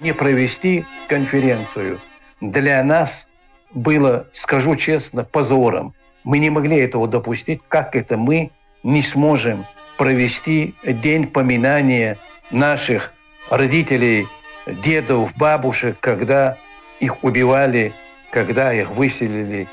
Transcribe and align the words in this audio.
не 0.00 0.12
провести 0.12 0.84
конференцию 1.08 1.98
для 2.40 2.82
нас 2.82 3.26
было, 3.72 4.26
скажу 4.32 4.74
честно, 4.76 5.24
позором. 5.24 5.94
Мы 6.24 6.38
не 6.38 6.50
могли 6.50 6.78
этого 6.78 7.06
допустить. 7.06 7.60
Как 7.68 7.94
это 7.94 8.16
мы 8.16 8.50
не 8.82 9.02
сможем 9.02 9.64
провести 9.96 10.74
день 10.84 11.26
поминания 11.26 12.16
наших 12.50 13.12
родителей, 13.50 14.26
дедов, 14.66 15.32
бабушек, 15.36 15.96
когда 16.00 16.56
их 17.00 17.22
убивали, 17.24 17.92
когда 18.30 18.72
их 18.72 18.90
выселили. 18.90 19.66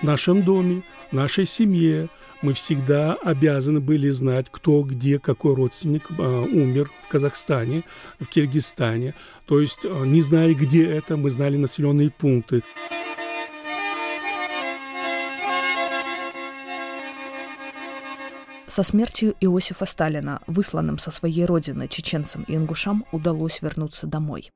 В 0.00 0.04
нашем 0.04 0.42
доме, 0.42 0.82
нашей 1.12 1.46
семье 1.46 2.08
мы 2.42 2.54
всегда 2.54 3.14
обязаны 3.14 3.80
были 3.80 4.08
знать, 4.10 4.46
кто, 4.50 4.82
где, 4.82 5.18
какой 5.18 5.54
родственник 5.54 6.06
э, 6.10 6.22
умер 6.22 6.90
в 7.04 7.08
Казахстане, 7.08 7.82
в 8.18 8.26
Киргизстане. 8.26 9.14
То 9.46 9.60
есть, 9.60 9.84
э, 9.84 10.06
не 10.06 10.22
зная, 10.22 10.54
где 10.54 10.86
это, 10.86 11.16
мы 11.16 11.30
знали 11.30 11.56
населенные 11.56 12.10
пункты. 12.10 12.62
Со 18.68 18.84
смертью 18.84 19.34
Иосифа 19.40 19.84
Сталина, 19.84 20.40
высланным 20.46 20.96
со 20.98 21.10
своей 21.10 21.44
родины 21.44 21.88
чеченцам 21.88 22.44
и 22.46 22.54
ингушам, 22.54 23.04
удалось 23.12 23.60
вернуться 23.60 24.06
домой. 24.06 24.50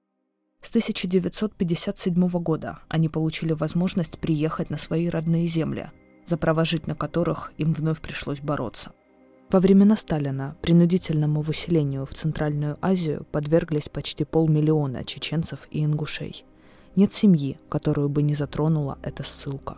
С 0.63 0.71
1957 0.71 2.29
года 2.29 2.79
они 2.89 3.11
получили 3.11 3.53
возможность 3.53 4.19
приехать 4.19 4.71
на 4.71 4.79
свои 4.79 5.09
родные 5.09 5.47
земли, 5.47 5.91
за 6.27 6.37
права 6.37 6.65
жить 6.65 6.87
на 6.87 6.95
которых 6.95 7.53
им 7.59 7.73
вновь 7.73 8.01
пришлось 8.01 8.41
бороться. 8.41 8.93
Во 9.51 9.61
времена 9.61 9.97
Сталина 9.97 10.57
принудительному 10.63 11.43
выселению 11.43 12.07
в 12.07 12.15
Центральную 12.15 12.79
Азию 12.81 13.27
подверглись 13.31 13.89
почти 13.89 14.25
полмиллиона 14.25 15.05
чеченцев 15.05 15.69
и 15.71 15.85
ингушей. 15.85 16.45
Нет 16.97 17.13
семьи, 17.13 17.59
которую 17.69 18.09
бы 18.09 18.23
не 18.23 18.35
затронула 18.35 18.99
эта 19.03 19.23
ссылка. 19.23 19.77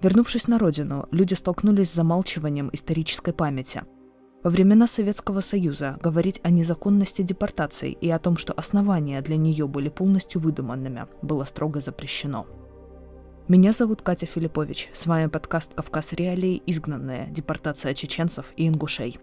Вернувшись 0.00 0.46
на 0.46 0.58
родину, 0.58 1.06
люди 1.10 1.34
столкнулись 1.34 1.90
с 1.90 1.94
замалчиванием 1.94 2.70
исторической 2.72 3.32
памяти. 3.32 3.82
Во 4.44 4.50
времена 4.50 4.86
Советского 4.86 5.40
Союза 5.40 5.98
говорить 6.00 6.40
о 6.44 6.50
незаконности 6.50 7.22
депортаций 7.22 7.98
и 8.00 8.08
о 8.08 8.20
том, 8.20 8.36
что 8.36 8.52
основания 8.52 9.20
для 9.20 9.36
нее 9.36 9.66
были 9.66 9.88
полностью 9.88 10.40
выдуманными, 10.40 11.06
было 11.22 11.42
строго 11.44 11.80
запрещено. 11.80 12.46
Меня 13.48 13.72
зовут 13.72 14.02
Катя 14.02 14.26
Филиппович. 14.26 14.90
С 14.92 15.06
вами 15.06 15.26
подкаст 15.26 15.72
«Кавказ 15.72 16.12
Реалии. 16.12 16.62
Изгнанные. 16.66 17.28
Депортация 17.30 17.94
чеченцев 17.94 18.52
и 18.56 18.68
ингушей». 18.68 19.18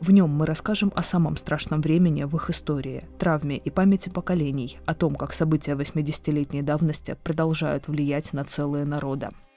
В 0.00 0.10
нем 0.10 0.30
мы 0.30 0.46
расскажем 0.46 0.92
о 0.96 1.04
самом 1.04 1.36
страшном 1.36 1.80
времени 1.80 2.24
в 2.24 2.34
их 2.34 2.50
истории, 2.50 3.08
травме 3.20 3.56
и 3.56 3.70
памяти 3.70 4.08
поколений, 4.08 4.78
о 4.84 4.96
том, 4.96 5.14
как 5.14 5.32
события 5.32 5.76
80-летней 5.76 6.62
давности 6.62 7.16
продолжают 7.22 7.86
влиять 7.86 8.32
на 8.32 8.44
целые 8.44 8.84
народы– 8.84 9.28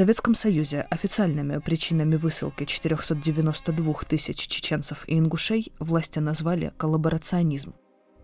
Советском 0.00 0.34
Союзе 0.34 0.86
официальными 0.88 1.58
причинами 1.58 2.16
высылки 2.16 2.64
492 2.64 3.94
тысяч 4.08 4.38
чеченцев 4.48 5.06
и 5.06 5.18
ингушей 5.18 5.74
власти 5.78 6.20
назвали 6.20 6.72
коллаборационизм. 6.78 7.74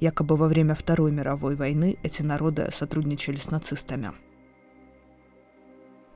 Якобы 0.01 0.37
во 0.37 0.49
время 0.49 0.75
Второй 0.75 1.13
мировой 1.13 1.55
войны 1.55 1.99
эти 2.03 2.23
народы 2.23 2.71
сотрудничали 2.73 3.37
с 3.37 3.51
нацистами. 3.51 4.13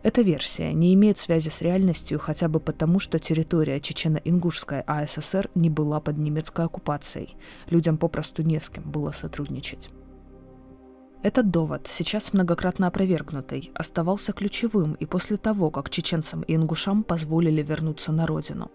Эта 0.03 0.23
версия 0.23 0.73
не 0.73 0.95
имеет 0.95 1.19
связи 1.19 1.51
с 1.51 1.61
реальностью 1.61 2.19
хотя 2.19 2.49
бы 2.49 2.59
потому, 2.59 2.99
что 2.99 3.19
территория 3.19 3.81
Чечено-Ингушской 3.81 4.81
АССР 4.87 5.51
не 5.55 5.69
была 5.69 6.01
под 6.01 6.17
немецкой 6.17 6.65
оккупацией. 6.65 7.37
Людям 7.69 7.99
попросту 7.99 8.43
не 8.43 8.59
с 8.59 8.71
кем 8.71 8.91
было 8.91 9.11
сотрудничать. 9.11 9.91
Этот 11.23 11.51
довод, 11.51 11.87
сейчас 11.87 12.33
многократно 12.33 12.87
опровергнутый, 12.87 13.71
оставался 13.75 14.33
ключевым 14.33 14.95
и 14.95 15.05
после 15.05 15.37
того, 15.37 15.71
как 15.71 15.91
чеченцам 15.91 16.41
и 16.43 16.55
ингушам 16.55 17.05
позволили 17.05 17.63
вернуться 17.63 18.11
на 18.11 18.27
родину. 18.27 18.71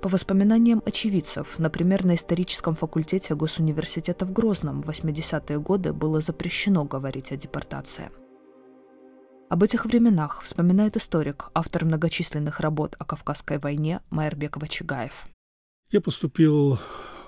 По 0.00 0.08
воспоминаниям 0.08 0.80
очевидцев, 0.86 1.58
например, 1.58 2.04
на 2.04 2.14
историческом 2.14 2.76
факультете 2.76 3.34
Госуниверситета 3.34 4.26
в 4.26 4.32
Грозном 4.32 4.80
в 4.80 4.88
80-е 4.88 5.58
годы 5.58 5.92
было 5.92 6.20
запрещено 6.20 6.84
говорить 6.84 7.32
о 7.32 7.36
депортации. 7.36 8.12
Об 9.48 9.64
этих 9.64 9.84
временах 9.84 10.42
вспоминает 10.42 10.96
историк, 10.96 11.50
автор 11.52 11.84
многочисленных 11.84 12.60
работ 12.60 12.94
о 13.00 13.04
Кавказской 13.04 13.58
войне 13.58 14.02
Майербек 14.10 14.56
Вачигаев. 14.56 15.26
Я 15.90 16.00
поступил 16.00 16.78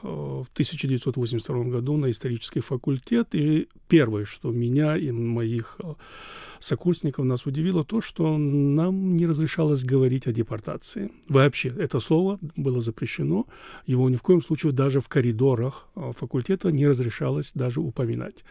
в 0.02 0.48
1982 0.52 1.64
году 1.64 1.96
на 1.96 2.10
исторический 2.10 2.60
факультет, 2.60 3.28
и 3.34 3.68
первое, 3.88 4.24
что 4.24 4.50
меня 4.50 4.96
и 4.96 5.10
моих 5.10 5.76
э, 5.82 5.94
сокурсников 6.58 7.24
нас 7.24 7.46
удивило, 7.46 7.84
то, 7.84 8.00
что 8.00 8.36
нам 8.38 9.16
не 9.16 9.26
разрешалось 9.26 9.84
говорить 9.84 10.26
о 10.26 10.32
депортации. 10.32 11.10
Вообще, 11.28 11.68
это 11.68 12.00
слово 12.00 12.38
было 12.56 12.80
запрещено, 12.80 13.46
его 13.86 14.08
ни 14.10 14.16
в 14.16 14.22
коем 14.22 14.42
случае 14.42 14.72
даже 14.72 15.00
в 15.00 15.08
коридорах 15.08 15.88
э, 15.96 16.12
факультета 16.16 16.70
не 16.70 16.86
разрешалось 16.86 17.52
даже 17.54 17.80
упоминать. 17.80 18.44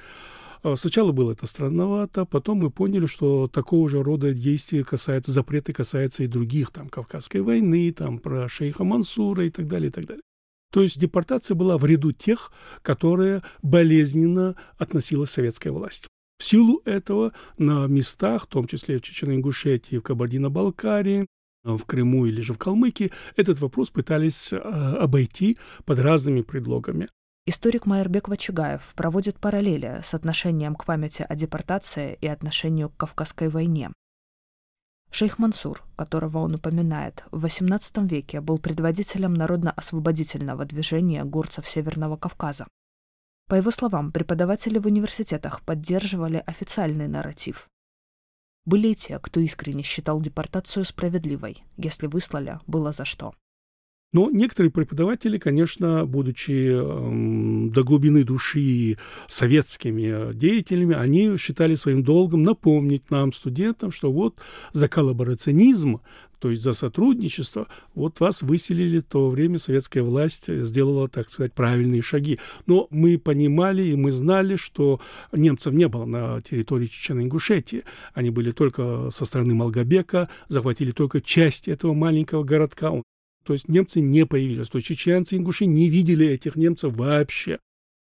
Э, 0.64 0.76
сначала 0.76 1.12
было 1.12 1.32
это 1.32 1.46
странновато, 1.46 2.26
потом 2.26 2.60
мы 2.60 2.70
поняли, 2.70 3.06
что 3.06 3.48
такого 3.48 3.90
же 3.90 4.04
рода 4.04 4.34
действия 4.34 4.84
касаются, 4.84 5.32
запреты 5.32 5.74
касаются 5.74 6.24
и 6.24 6.28
других, 6.28 6.72
там, 6.72 6.90
Кавказской 6.90 7.42
войны, 7.42 7.92
там, 7.92 8.20
про 8.20 8.50
шейха 8.50 8.84
Мансура 8.84 9.46
и 9.46 9.50
так 9.50 9.68
далее, 9.68 9.90
и 9.90 9.92
так 9.92 10.06
далее. 10.06 10.24
То 10.72 10.84
есть 10.84 11.00
депортация 11.00 11.56
была 11.56 11.78
в 11.78 11.86
ряду 11.86 12.12
тех, 12.12 12.52
которые 12.82 13.42
болезненно 13.62 14.56
относилась 14.78 15.32
советская 15.32 15.74
власть. 15.74 16.08
В 16.38 16.44
силу 16.44 16.82
этого 16.86 17.34
на 17.58 17.88
местах, 17.88 18.44
в 18.44 18.48
том 18.48 18.66
числе 18.66 18.98
в 18.98 19.02
Чечено-Ингушетии, 19.02 19.98
в 19.98 20.04
Кабардино-Балкарии, 20.04 21.28
в 21.64 21.84
Крыму 21.86 22.26
или 22.26 22.42
же 22.42 22.54
в 22.54 22.58
Калмыкии, 22.58 23.12
этот 23.36 23.60
вопрос 23.60 23.90
пытались 23.90 24.54
э, 24.54 24.58
обойти 24.58 25.58
под 25.86 26.00
разными 26.00 26.42
предлогами. 26.42 27.10
Историк 27.46 27.86
Майербек 27.86 28.28
Вачигаев 28.28 28.94
проводит 28.96 29.38
параллели 29.40 30.02
с 30.04 30.14
отношением 30.14 30.76
к 30.76 30.86
памяти 30.86 31.26
о 31.28 31.36
депортации 31.36 32.18
и 32.22 32.28
отношению 32.28 32.90
к 32.90 32.98
Кавказской 32.98 33.50
войне. 33.50 33.90
Шейх 35.12 35.40
Мансур, 35.40 35.84
которого 35.96 36.38
он 36.38 36.56
упоминает, 36.56 37.24
в 37.32 37.46
XVIII 37.46 38.08
веке 38.08 38.42
был 38.42 38.60
предводителем 38.60 39.34
народно-освободительного 39.34 40.66
движения 40.66 41.24
горцев 41.24 41.68
Северного 41.68 42.16
Кавказа. 42.16 42.68
По 43.48 43.56
его 43.56 43.72
словам, 43.72 44.12
преподаватели 44.12 44.78
в 44.78 44.86
университетах 44.86 45.62
поддерживали 45.64 46.44
официальный 46.46 47.08
нарратив. 47.08 47.68
Были 48.66 48.90
и 48.90 48.96
те, 48.96 49.18
кто 49.18 49.40
искренне 49.40 49.82
считал 49.82 50.22
депортацию 50.22 50.86
справедливой, 50.86 51.64
если 51.76 52.06
выслали, 52.06 52.60
было 52.68 52.92
за 52.92 53.06
что. 53.06 53.34
Но 54.12 54.32
некоторые 54.32 54.72
преподаватели, 54.72 55.38
конечно, 55.38 56.06
будучи 56.08 56.72
э, 56.72 57.70
до 57.72 57.84
глубины 57.84 58.24
души 58.24 58.98
советскими 59.28 60.34
деятелями, 60.34 60.96
они 60.96 61.38
считали 61.38 61.76
своим 61.76 62.02
долгом 62.02 62.42
напомнить 62.42 63.12
нам, 63.12 63.32
студентам, 63.32 63.92
что 63.92 64.12
вот 64.12 64.36
за 64.74 64.88
коллаборационизм, 64.88 66.02
то 66.40 66.50
есть 66.50 66.64
за 66.64 66.74
сотрудничество, 66.74 67.68
вот 67.94 68.20
вас 68.20 68.42
выселили, 68.42 69.00
то 69.00 69.30
время 69.30 69.60
советская 69.60 70.02
власть 70.02 70.52
сделала, 70.66 71.08
так 71.08 71.30
сказать, 71.30 71.54
правильные 71.54 72.02
шаги. 72.02 72.40
Но 72.66 72.88
мы 72.90 73.20
понимали 73.20 73.84
и 73.84 73.96
мы 73.96 74.12
знали, 74.12 74.56
что 74.56 75.00
немцев 75.32 75.72
не 75.74 75.88
было 75.88 76.06
на 76.06 76.42
территории 76.42 76.88
Чечено-Ингушетии. 76.88 77.84
Они 78.16 78.32
были 78.32 78.50
только 78.52 79.10
со 79.12 79.26
стороны 79.26 79.54
Малгобека, 79.54 80.30
захватили 80.48 80.92
только 80.92 81.22
часть 81.22 81.68
этого 81.68 81.94
маленького 81.94 82.44
городка. 82.44 82.92
То 83.50 83.54
есть 83.54 83.68
немцы 83.68 84.00
не 84.00 84.28
появились. 84.28 84.70
То 84.70 84.78
есть 84.78 84.88
чеченцы, 84.88 85.36
ингуши 85.36 85.66
не 85.66 85.90
видели 85.90 86.28
этих 86.28 86.56
немцев 86.56 86.96
вообще. 86.96 87.58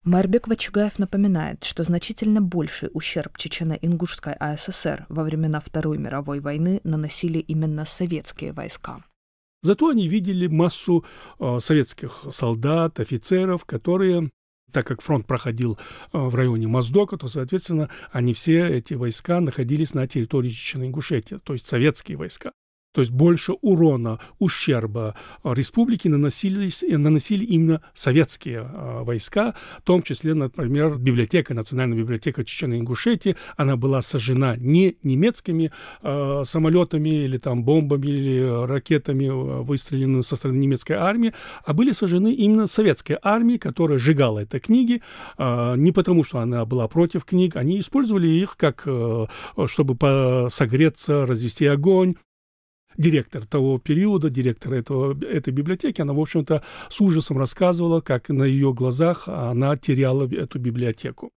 Марбек 0.02 0.48
Вачигаев 0.48 0.98
напоминает, 0.98 1.62
что 1.62 1.84
значительно 1.84 2.40
больший 2.40 2.88
ущерб 2.94 3.36
Чечено-Ингушской 3.36 4.32
АССР 4.32 5.04
во 5.10 5.24
времена 5.24 5.60
Второй 5.60 5.98
мировой 5.98 6.40
войны 6.40 6.80
наносили 6.84 7.38
именно 7.38 7.84
советские 7.84 8.54
войска. 8.54 9.04
Зато 9.60 9.90
они 9.90 10.08
видели 10.08 10.46
массу 10.46 11.04
э, 11.38 11.58
советских 11.60 12.24
солдат, 12.30 12.98
офицеров, 12.98 13.66
которые 13.66 14.30
так 14.72 14.86
как 14.86 15.02
фронт 15.02 15.26
проходил 15.26 15.78
э, 16.14 16.18
в 16.18 16.34
районе 16.34 16.66
Моздока, 16.66 17.18
то, 17.18 17.28
соответственно, 17.28 17.90
они 18.10 18.32
все, 18.32 18.66
эти 18.68 18.94
войска, 18.94 19.40
находились 19.40 19.92
на 19.92 20.06
территории 20.06 20.48
Чечено-Ингушетии, 20.48 21.38
то 21.44 21.52
есть 21.52 21.66
советские 21.66 22.16
войска. 22.16 22.52
То 22.96 23.02
есть 23.02 23.12
больше 23.12 23.52
урона, 23.60 24.20
ущерба 24.38 25.14
республике 25.44 26.08
наносились, 26.08 26.82
наносили 26.88 27.44
именно 27.44 27.82
советские 27.92 28.66
э, 28.72 29.02
войска, 29.02 29.54
в 29.80 29.82
том 29.82 30.02
числе, 30.02 30.32
например, 30.32 30.96
библиотека, 30.96 31.52
Национальная 31.52 31.98
библиотека 31.98 32.40
Чечено-Ингушетии, 32.40 33.36
она 33.58 33.76
была 33.76 34.00
сожжена 34.00 34.56
не 34.56 34.96
немецкими 35.02 35.72
э, 36.02 36.42
самолетами 36.46 37.24
или 37.26 37.36
там 37.36 37.64
бомбами 37.64 38.06
или 38.06 38.64
ракетами, 38.66 39.26
э, 39.26 39.62
выстреленными 39.62 40.22
со 40.22 40.34
стороны 40.34 40.56
немецкой 40.56 40.94
армии, 40.94 41.34
а 41.66 41.74
были 41.74 41.92
сожжены 41.92 42.32
именно 42.32 42.66
советской 42.66 43.18
армией, 43.20 43.58
которая 43.58 43.98
сжигала 43.98 44.38
эти 44.38 44.58
книги, 44.58 45.02
э, 45.36 45.74
не 45.76 45.92
потому 45.92 46.24
что 46.24 46.38
она 46.38 46.64
была 46.64 46.88
против 46.88 47.26
книг, 47.26 47.56
они 47.56 47.78
использовали 47.78 48.26
их 48.26 48.56
как, 48.56 48.84
э, 48.86 49.26
чтобы 49.66 50.48
согреться, 50.48 51.26
развести 51.26 51.66
огонь, 51.66 52.14
директор 52.96 53.46
того 53.46 53.78
периода, 53.78 54.30
директор 54.30 54.74
этого, 54.74 55.16
этой 55.24 55.52
библиотеки, 55.52 56.00
она, 56.00 56.12
в 56.12 56.20
общем-то, 56.20 56.62
с 56.88 57.00
ужасом 57.00 57.38
рассказывала, 57.38 58.00
как 58.00 58.28
на 58.28 58.44
ее 58.44 58.72
глазах 58.72 59.28
она 59.28 59.76
теряла 59.76 60.28
эту 60.28 60.58
библиотеку. 60.58 61.30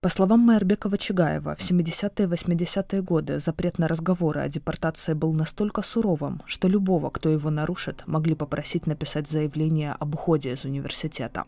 По 0.00 0.08
словам 0.08 0.40
Майербекова 0.40 0.98
Чигаева, 0.98 1.54
в 1.54 1.60
70-е 1.60 2.26
80-е 2.26 3.02
годы 3.02 3.38
запрет 3.38 3.78
на 3.78 3.86
разговоры 3.86 4.40
о 4.40 4.48
депортации 4.48 5.12
был 5.12 5.32
настолько 5.32 5.80
суровым, 5.80 6.42
что 6.44 6.66
любого, 6.66 7.10
кто 7.10 7.28
его 7.28 7.50
нарушит, 7.50 8.02
могли 8.06 8.34
попросить 8.34 8.88
написать 8.88 9.28
заявление 9.28 9.92
об 9.92 10.16
уходе 10.16 10.52
из 10.52 10.64
университета. 10.64 11.44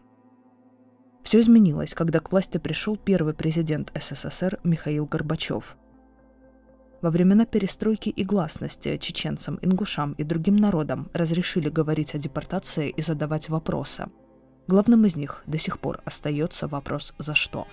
Все 1.25 1.41
изменилось, 1.41 1.95
когда 1.95 2.21
к 2.21 2.31
власти 2.31 2.59
пришел 2.59 2.97
первый 2.97 3.35
президент 3.35 3.91
СССР 3.99 4.61
Михаил 4.62 5.07
Горбачев– 5.07 5.77
во 7.05 7.11
времена 7.11 7.45
перестройки 7.45 8.09
и 8.09 8.25
гласности 8.25 8.97
чеченцам, 8.97 9.59
ингушам 9.61 10.15
и 10.15 10.25
другим 10.25 10.56
народам 10.56 11.11
разрешили 11.12 11.69
говорить 11.69 12.15
о 12.15 12.19
депортации 12.19 12.89
и 12.89 13.03
задавать 13.03 13.51
вопросы. 13.51 14.06
Главным 14.69 15.05
из 15.05 15.15
них 15.15 15.43
до 15.47 15.59
сих 15.59 15.81
пор 15.81 16.01
остается 16.06 16.67
вопрос 16.67 17.12
«за 17.19 17.35
что?». 17.35 17.67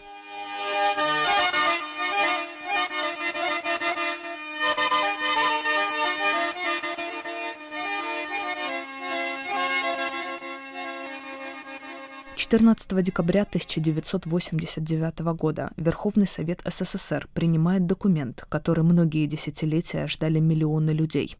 14 12.52 13.02
декабря 13.02 13.44
1989 13.44 15.20
года 15.38 15.72
Верховный 15.78 16.28
Совет 16.28 16.62
СССР 16.66 17.30
принимает 17.34 17.86
документ, 17.86 18.46
который 18.50 18.84
многие 18.84 19.26
десятилетия 19.26 20.06
ждали 20.08 20.40
миллионы 20.40 20.92
людей. 20.92 21.38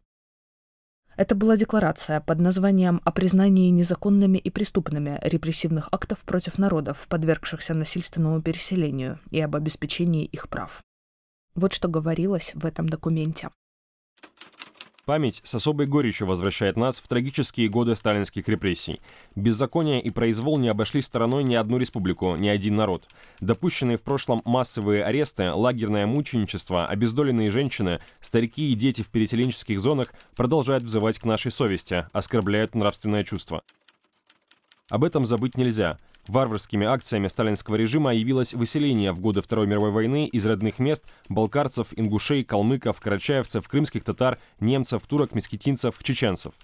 Это 1.14 1.34
была 1.34 1.58
декларация 1.58 2.18
под 2.22 2.40
названием 2.40 3.02
«О 3.04 3.12
признании 3.12 3.68
незаконными 3.68 4.38
и 4.38 4.48
преступными 4.48 5.18
репрессивных 5.22 5.90
актов 5.92 6.24
против 6.24 6.56
народов, 6.56 7.06
подвергшихся 7.10 7.74
насильственному 7.74 8.40
переселению, 8.40 9.20
и 9.30 9.38
об 9.38 9.54
обеспечении 9.54 10.24
их 10.24 10.48
прав». 10.48 10.80
Вот 11.54 11.74
что 11.74 11.88
говорилось 11.88 12.52
в 12.54 12.64
этом 12.64 12.88
документе. 12.88 13.50
Память 15.04 15.40
с 15.42 15.52
особой 15.56 15.86
горечью 15.86 16.28
возвращает 16.28 16.76
нас 16.76 17.00
в 17.00 17.08
трагические 17.08 17.68
годы 17.68 17.96
сталинских 17.96 18.48
репрессий. 18.48 19.00
Беззаконие 19.34 20.00
и 20.00 20.10
произвол 20.10 20.58
не 20.58 20.68
обошли 20.68 21.02
стороной 21.02 21.42
ни 21.42 21.56
одну 21.56 21.78
республику, 21.78 22.36
ни 22.36 22.46
один 22.46 22.76
народ. 22.76 23.08
Допущенные 23.40 23.96
в 23.96 24.04
прошлом 24.04 24.42
массовые 24.44 25.04
аресты, 25.04 25.50
лагерное 25.50 26.06
мученичество, 26.06 26.86
обездоленные 26.86 27.50
женщины, 27.50 27.98
старики 28.20 28.70
и 28.70 28.76
дети 28.76 29.02
в 29.02 29.08
переселенческих 29.08 29.80
зонах 29.80 30.14
продолжают 30.36 30.84
взывать 30.84 31.18
к 31.18 31.24
нашей 31.24 31.50
совести, 31.50 32.06
оскорбляют 32.12 32.76
нравственное 32.76 33.24
чувство. 33.24 33.64
Об 34.88 35.02
этом 35.02 35.24
забыть 35.24 35.56
нельзя– 35.56 35.98
Варварскими 36.28 36.86
акциями 36.86 37.28
сталинского 37.28 37.76
режима 37.76 38.14
явилось 38.14 38.54
выселение 38.54 39.12
в 39.12 39.20
годы 39.20 39.42
Второй 39.42 39.66
мировой 39.66 39.90
войны 39.90 40.26
из 40.26 40.46
родных 40.46 40.78
мест 40.78 41.04
балкарцев, 41.28 41.88
ингушей, 41.96 42.44
калмыков, 42.44 43.00
карачаевцев, 43.00 43.66
крымских 43.68 44.04
татар, 44.04 44.38
немцев, 44.60 45.02
турок, 45.06 45.34
месхетинцев, 45.34 45.96
чеченцев. 46.02 46.54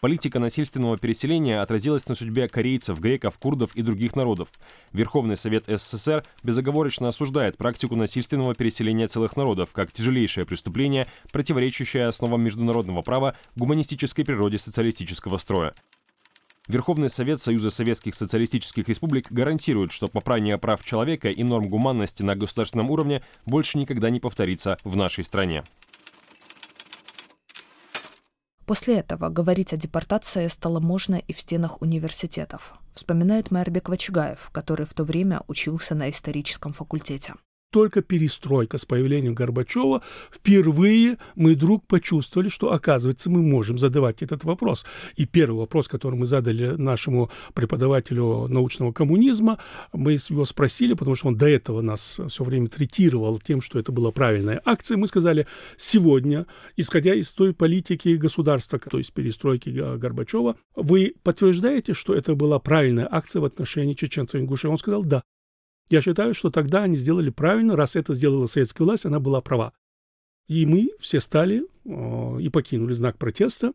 Политика 0.00 0.38
насильственного 0.38 0.96
переселения 0.96 1.60
отразилась 1.60 2.08
на 2.08 2.14
судьбе 2.14 2.46
корейцев, 2.48 3.00
греков, 3.00 3.36
курдов 3.38 3.74
и 3.74 3.82
других 3.82 4.14
народов. 4.14 4.50
Верховный 4.92 5.36
Совет 5.36 5.64
СССР 5.66 6.24
безоговорочно 6.44 7.08
осуждает 7.08 7.56
практику 7.56 7.96
насильственного 7.96 8.54
переселения 8.54 9.08
целых 9.08 9.36
народов 9.36 9.72
как 9.72 9.90
тяжелейшее 9.90 10.46
преступление, 10.46 11.06
противоречащее 11.32 12.06
основам 12.06 12.42
международного 12.42 13.02
права 13.02 13.34
гуманистической 13.56 14.24
природе 14.24 14.58
социалистического 14.58 15.36
строя. 15.36 15.74
Верховный 16.68 17.08
Совет 17.08 17.40
Союза 17.40 17.70
Советских 17.70 18.14
Социалистических 18.14 18.86
Республик 18.88 19.32
гарантирует, 19.32 19.90
что 19.90 20.06
попрание 20.06 20.58
прав 20.58 20.84
человека 20.84 21.30
и 21.30 21.42
норм 21.42 21.66
гуманности 21.68 22.22
на 22.22 22.36
государственном 22.36 22.90
уровне 22.90 23.22
больше 23.46 23.78
никогда 23.78 24.10
не 24.10 24.20
повторится 24.20 24.76
в 24.84 24.94
нашей 24.94 25.24
стране. 25.24 25.64
После 28.66 28.98
этого 28.98 29.30
говорить 29.30 29.72
о 29.72 29.78
депортации 29.78 30.46
стало 30.48 30.78
можно 30.78 31.14
и 31.14 31.32
в 31.32 31.40
стенах 31.40 31.80
университетов, 31.80 32.74
вспоминает 32.92 33.50
Майербек 33.50 33.88
Вачигаев, 33.88 34.50
который 34.52 34.84
в 34.84 34.92
то 34.92 35.04
время 35.04 35.40
учился 35.48 35.94
на 35.94 36.10
историческом 36.10 36.74
факультете 36.74 37.32
только 37.70 38.02
перестройка 38.02 38.78
с 38.78 38.84
появлением 38.84 39.34
Горбачева, 39.34 40.02
впервые 40.30 41.18
мы 41.34 41.52
вдруг 41.54 41.86
почувствовали, 41.86 42.48
что, 42.48 42.72
оказывается, 42.72 43.30
мы 43.30 43.42
можем 43.42 43.78
задавать 43.78 44.22
этот 44.22 44.44
вопрос. 44.44 44.86
И 45.16 45.26
первый 45.26 45.58
вопрос, 45.58 45.88
который 45.88 46.18
мы 46.18 46.26
задали 46.26 46.76
нашему 46.76 47.30
преподавателю 47.54 48.48
научного 48.48 48.92
коммунизма, 48.92 49.58
мы 49.92 50.12
его 50.12 50.44
спросили, 50.44 50.94
потому 50.94 51.14
что 51.14 51.28
он 51.28 51.36
до 51.36 51.48
этого 51.48 51.80
нас 51.82 52.20
все 52.28 52.44
время 52.44 52.68
третировал 52.68 53.38
тем, 53.38 53.60
что 53.60 53.78
это 53.78 53.92
была 53.92 54.10
правильная 54.12 54.60
акция. 54.64 54.96
Мы 54.96 55.06
сказали, 55.06 55.46
сегодня, 55.76 56.46
исходя 56.76 57.14
из 57.14 57.30
той 57.32 57.52
политики 57.52 58.16
государства, 58.16 58.78
то 58.78 58.98
есть 58.98 59.12
перестройки 59.12 59.68
Горбачева, 59.68 60.56
вы 60.74 61.14
подтверждаете, 61.22 61.94
что 61.94 62.14
это 62.14 62.34
была 62.34 62.58
правильная 62.58 63.08
акция 63.10 63.40
в 63.40 63.44
отношении 63.44 63.94
чеченцев 63.94 64.40
и 64.40 64.42
ингушей? 64.42 64.70
Он 64.70 64.78
сказал, 64.78 65.04
да. 65.04 65.22
Я 65.90 66.02
считаю, 66.02 66.34
что 66.34 66.50
тогда 66.50 66.82
они 66.82 66.96
сделали 66.96 67.30
правильно, 67.30 67.76
раз 67.76 67.96
это 67.96 68.12
сделала 68.14 68.46
советская 68.46 68.84
власть, 68.84 69.06
она 69.06 69.20
была 69.20 69.40
права. 69.40 69.72
И 70.46 70.66
мы 70.66 70.90
все 70.98 71.20
стали 71.20 71.62
э, 71.84 72.40
и 72.40 72.48
покинули 72.48 72.92
знак 72.92 73.18
протеста. 73.18 73.72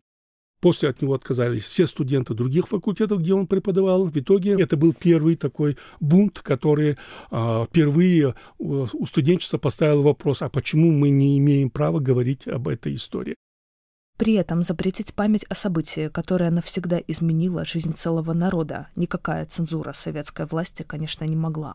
После 0.60 0.88
от 0.88 1.02
него 1.02 1.14
отказались 1.14 1.64
все 1.64 1.86
студенты 1.86 2.32
других 2.32 2.68
факультетов, 2.68 3.20
где 3.20 3.34
он 3.34 3.46
преподавал. 3.46 4.06
В 4.06 4.16
итоге 4.16 4.56
это 4.58 4.76
был 4.76 4.94
первый 4.94 5.36
такой 5.36 5.76
бунт, 6.00 6.40
который 6.40 6.96
э, 7.30 7.64
впервые 7.68 8.34
у 8.58 9.06
студенчества 9.06 9.58
поставил 9.58 10.02
вопрос, 10.02 10.42
а 10.42 10.48
почему 10.48 10.90
мы 10.90 11.10
не 11.10 11.38
имеем 11.38 11.70
права 11.70 11.98
говорить 11.98 12.48
об 12.48 12.68
этой 12.68 12.94
истории. 12.94 13.34
При 14.16 14.34
этом 14.34 14.62
запретить 14.62 15.12
память 15.12 15.44
о 15.48 15.54
событии, 15.54 16.08
которое 16.08 16.50
навсегда 16.50 17.00
изменило 17.06 17.64
жизнь 17.64 17.94
целого 17.94 18.32
народа, 18.32 18.88
никакая 18.94 19.44
цензура 19.44 19.92
советской 19.92 20.46
власти, 20.46 20.84
конечно, 20.84 21.24
не 21.24 21.36
могла. 21.36 21.74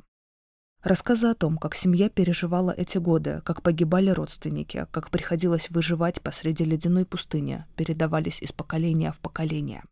Рассказы 0.83 1.27
о 1.27 1.33
том, 1.33 1.57
как 1.57 1.75
семья 1.75 2.07
переживала 2.07 2.71
эти 2.71 2.99
годы, 2.99 3.41
как 3.43 3.61
погибали 3.61 4.11
родственники, 4.11 4.87
как 4.91 5.09
приходилось 5.09 5.69
выживать 5.69 6.21
посреди 6.21 6.63
ледяной 6.63 7.05
пустыни, 7.05 7.65
передавались 7.75 8.41
из 8.41 8.53
поколения 8.53 9.11
в 9.11 9.19
поколение. 9.19 9.83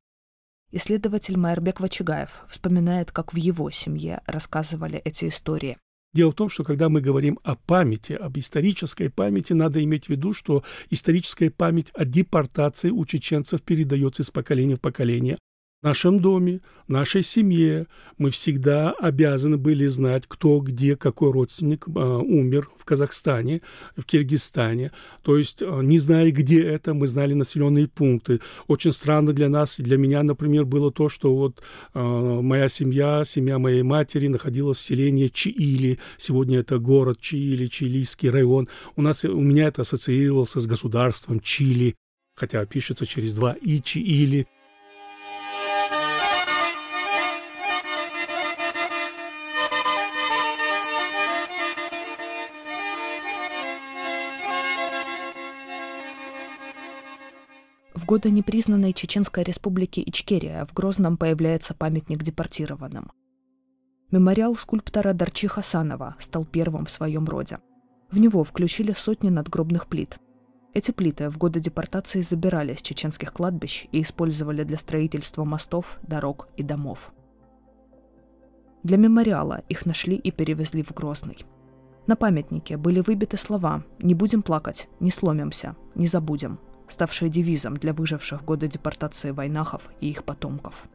Исследователь 0.72 1.38
Майербек 1.38 1.82
Вачигаев 1.82 2.41
вспоминает, 2.48 3.12
как 3.12 3.34
в 3.34 3.36
его 3.36 3.70
семье 3.70 4.22
рассказывали 4.27 5.01
эти 5.03 5.27
истории. 5.27 5.77
Дело 6.13 6.32
в 6.32 6.36
том, 6.36 6.50
что 6.50 6.63
когда 6.63 6.88
мы 6.88 7.01
говорим 7.01 7.38
о 7.44 7.56
памяти, 7.56 8.13
об 8.13 8.38
исторической 8.38 9.10
памяти, 9.10 9.51
надо 9.51 9.84
иметь 9.84 10.06
в 10.06 10.10
виду, 10.10 10.32
что 10.32 10.63
историческая 10.89 11.51
память 11.51 11.91
о 11.96 12.06
депортации 12.06 12.91
у 12.91 13.06
чеченцев 13.06 13.62
передается 13.62 14.24
из 14.24 14.32
поколения 14.32 14.77
в 14.77 14.82
поколение 14.82 15.38
нашем 15.84 16.19
доме, 16.19 16.62
нашей 16.88 17.22
семье 17.22 17.88
мы 18.17 18.31
всегда 18.31 18.91
обязаны 18.91 19.57
были 19.57 19.86
знать, 19.88 20.24
кто, 20.27 20.60
где, 20.60 20.96
какой 20.96 21.31
родственник 21.31 21.88
э, 21.88 21.91
умер 21.91 22.69
в 22.77 22.86
Казахстане, 22.86 23.62
в 23.96 24.03
Киргизстане. 24.03 24.91
То 25.22 25.38
есть, 25.38 25.62
э, 25.62 25.79
не 25.84 26.00
зная, 26.00 26.31
где 26.31 26.63
это, 26.63 26.93
мы 26.93 27.07
знали 27.07 27.34
населенные 27.34 27.88
пункты. 27.88 28.41
Очень 28.67 28.91
странно 28.91 29.34
для 29.34 29.50
нас, 29.50 29.79
для 29.79 29.98
меня, 29.98 30.24
например, 30.24 30.65
было 30.65 30.91
то, 30.91 31.10
что 31.10 31.36
вот 31.36 31.62
э, 31.93 32.00
моя 32.00 32.69
семья, 32.69 33.24
семья 33.24 33.60
моей 33.60 33.84
матери 33.84 34.27
находилась 34.27 34.77
в 34.77 34.81
селении 34.81 35.27
Чиили. 35.27 36.00
Сегодня 36.17 36.60
это 36.60 36.79
город 36.79 37.19
Чиили, 37.22 37.67
Чилийский 37.67 38.31
район. 38.31 38.67
У 38.96 39.03
нас, 39.03 39.24
у 39.24 39.41
меня 39.41 39.67
это 39.67 39.84
ассоциировалось 39.84 40.53
с 40.53 40.65
государством 40.65 41.39
Чили, 41.39 41.96
хотя 42.36 42.65
пишется 42.65 43.05
через 43.05 43.34
два 43.34 43.53
и. 43.53 43.77
В 43.77 44.56
годы 58.07 58.31
непризнанной 58.31 58.93
Чеченской 58.93 59.43
республики 59.43 59.99
Ичкерия 59.99 60.65
в 60.65 60.73
Грозном 60.73 61.17
появляется 61.17 61.73
памятник 61.73 62.23
депортированным. 62.23 63.11
Мемориал 64.11 64.55
скульптора 64.55 65.11
Дарчи 65.11 65.47
Хасанова 65.47 66.15
стал 66.17 66.45
первым 66.45 66.85
в 66.85 66.89
своем 66.89 67.25
роде. 67.25 67.59
В 68.09 68.17
него 68.17 68.45
включили 68.45 68.93
сотни 68.93 69.27
надгробных 69.27 69.87
плит. 69.87 70.19
Эти 70.73 70.91
плиты 70.91 71.29
в 71.29 71.37
годы 71.37 71.59
депортации 71.59 72.21
забирали 72.21 72.75
с 72.75 72.81
чеченских 72.81 73.33
кладбищ 73.33 73.87
и 73.91 74.01
использовали 74.01 74.63
для 74.63 74.77
строительства 74.77 75.43
мостов, 75.43 75.99
дорог 76.01 76.47
и 76.55 76.63
домов. 76.63 77.11
Для 78.83 78.95
мемориала 78.95 79.63
их 79.67 79.85
нашли 79.85 80.15
и 80.15 80.31
перевезли 80.31 80.81
в 80.81 80.93
Грозный. 80.93 81.45
На 82.05 82.15
памятнике 82.15 82.77
были 82.77 83.01
выбиты 83.01 83.35
слова 83.35 83.83
«Не 83.99 84.13
будем 84.13 84.43
плакать, 84.43 84.87
не 85.01 85.11
сломимся, 85.11 85.75
не 85.93 86.07
забудем», 86.07 86.57
ставшие 86.88 87.29
девизом 87.29 87.75
для 87.75 87.94
выживших 87.94 88.41
в 88.41 88.46
годы 88.46 88.67
депортации 88.67 89.32
войнахов 89.32 89.89
и 90.00 90.10
их 90.10 90.24
потомков. 90.24 90.88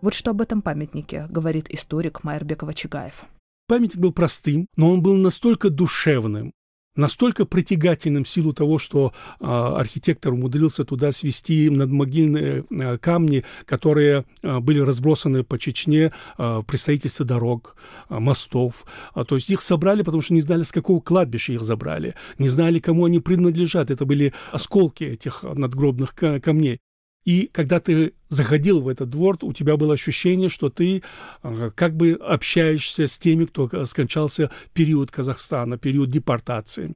Вот 0.00 0.14
что 0.14 0.30
об 0.30 0.40
этом 0.40 0.62
памятнике 0.62 1.26
говорит 1.28 1.66
историк 1.70 2.22
Майербекова 2.24 2.72
Чигаев. 2.72 3.24
Памятник 3.66 4.00
был 4.00 4.12
простым, 4.12 4.66
но 4.76 4.92
он 4.92 5.02
был 5.02 5.14
настолько 5.14 5.70
душевным, 5.70 6.52
настолько 6.98 7.46
притягательным 7.46 8.24
в 8.24 8.28
силу 8.28 8.52
того, 8.52 8.78
что 8.78 9.12
э, 9.40 9.46
архитектор 9.46 10.32
умудрился 10.32 10.84
туда 10.84 11.12
свести 11.12 11.70
надмогильные 11.70 12.64
э, 12.68 12.98
камни, 12.98 13.44
которые 13.64 14.24
э, 14.42 14.58
были 14.58 14.80
разбросаны 14.80 15.44
по 15.44 15.58
Чечне 15.58 16.12
э, 16.36 16.62
при 16.66 16.76
строительстве 16.76 17.24
дорог, 17.24 17.76
э, 18.10 18.18
мостов. 18.18 18.84
А, 19.14 19.24
то 19.24 19.36
есть 19.36 19.48
их 19.48 19.62
собрали, 19.62 20.02
потому 20.02 20.20
что 20.20 20.34
не 20.34 20.40
знали, 20.40 20.64
с 20.64 20.72
какого 20.72 21.00
кладбища 21.00 21.52
их 21.52 21.62
забрали, 21.62 22.14
не 22.38 22.48
знали, 22.48 22.80
кому 22.80 23.04
они 23.04 23.20
принадлежат. 23.20 23.90
Это 23.90 24.04
были 24.04 24.34
осколки 24.52 25.04
этих 25.04 25.44
надгробных 25.44 26.14
камней. 26.14 26.80
И 27.24 27.48
когда 27.52 27.78
ты 27.80 28.14
заходил 28.28 28.80
в 28.80 28.88
этот 28.88 29.10
двор, 29.10 29.36
у 29.42 29.52
тебя 29.52 29.76
было 29.76 29.94
ощущение, 29.94 30.48
что 30.48 30.70
ты 30.70 31.02
э, 31.42 31.70
как 31.74 31.94
бы 31.94 32.12
общаешься 32.12 33.06
с 33.06 33.18
теми, 33.18 33.44
кто 33.44 33.84
скончался 33.84 34.50
в 34.66 34.70
период 34.70 35.10
Казахстана, 35.10 35.78
период 35.78 36.10
депортации. 36.10 36.94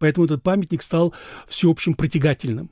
Поэтому 0.00 0.26
этот 0.26 0.42
памятник 0.42 0.82
стал 0.82 1.14
всеобщим 1.46 1.94
притягательным. 1.94 2.70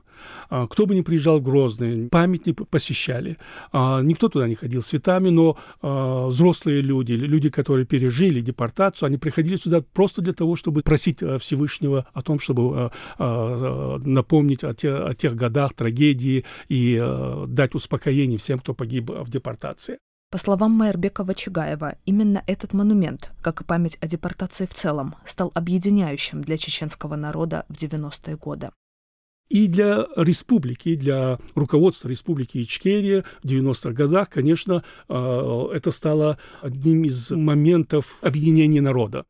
А, 0.50 0.66
кто 0.66 0.86
бы 0.86 0.94
ни 0.94 1.00
приезжал 1.00 1.38
в 1.38 1.42
Грозный, 1.42 2.08
памятник 2.08 2.68
посещали. 2.68 3.38
А, 3.72 4.00
никто 4.02 4.28
туда 4.28 4.48
не 4.48 4.54
ходил 4.54 4.82
с 4.82 4.86
цветами, 4.86 5.28
но 5.30 5.56
а, 5.80 6.26
взрослые 6.26 6.82
люди, 6.82 7.12
люди, 7.12 7.50
которые 7.50 7.86
пережили 7.86 8.40
депортацию, 8.40 9.06
они 9.06 9.18
приходили 9.18 9.56
сюда 9.56 9.82
просто 9.92 10.22
для 10.22 10.32
того, 10.32 10.56
чтобы 10.56 10.82
просить 10.82 11.18
Всевышнего 11.18 12.06
о 12.12 12.22
том, 12.22 12.38
чтобы 12.38 12.90
напомнить 13.18 14.64
о 14.64 14.72
тех, 14.72 15.06
о 15.06 15.14
тех 15.14 15.34
годах 15.34 15.74
трагедии 15.74 16.44
и 16.68 17.02
дать 17.46 17.74
успокоение 17.74 18.38
всем, 18.38 18.58
кто 18.58 18.74
погиб 18.74 19.10
в 19.10 19.30
депортации. 19.30 19.98
По 20.32 20.38
словам 20.38 20.72
Майербекова 20.72 21.34
Чигаева, 21.34 21.96
именно 22.06 22.42
этот 22.46 22.72
монумент, 22.72 23.30
как 23.42 23.60
и 23.60 23.64
память 23.64 23.98
о 24.00 24.06
депортации 24.06 24.64
в 24.64 24.72
целом, 24.72 25.14
стал 25.26 25.52
объединяющим 25.54 26.40
для 26.40 26.56
чеченского 26.56 27.16
народа 27.16 27.66
в 27.68 27.74
90-е 27.74 28.36
годы. 28.38 28.70
И 29.52 29.66
для 29.66 30.06
республики, 30.16 30.96
для 30.96 31.38
руководства 31.54 32.08
республики 32.08 32.62
Ичкерия 32.62 33.22
в 33.42 33.46
90-х 33.46 33.90
годах, 33.90 34.30
конечно, 34.30 34.82
э, 35.10 35.66
это 35.74 35.90
стало 35.90 36.38
одним 36.62 37.04
из 37.04 37.30
моментов 37.30 38.16
объединения 38.22 38.80
народа. 38.80 39.26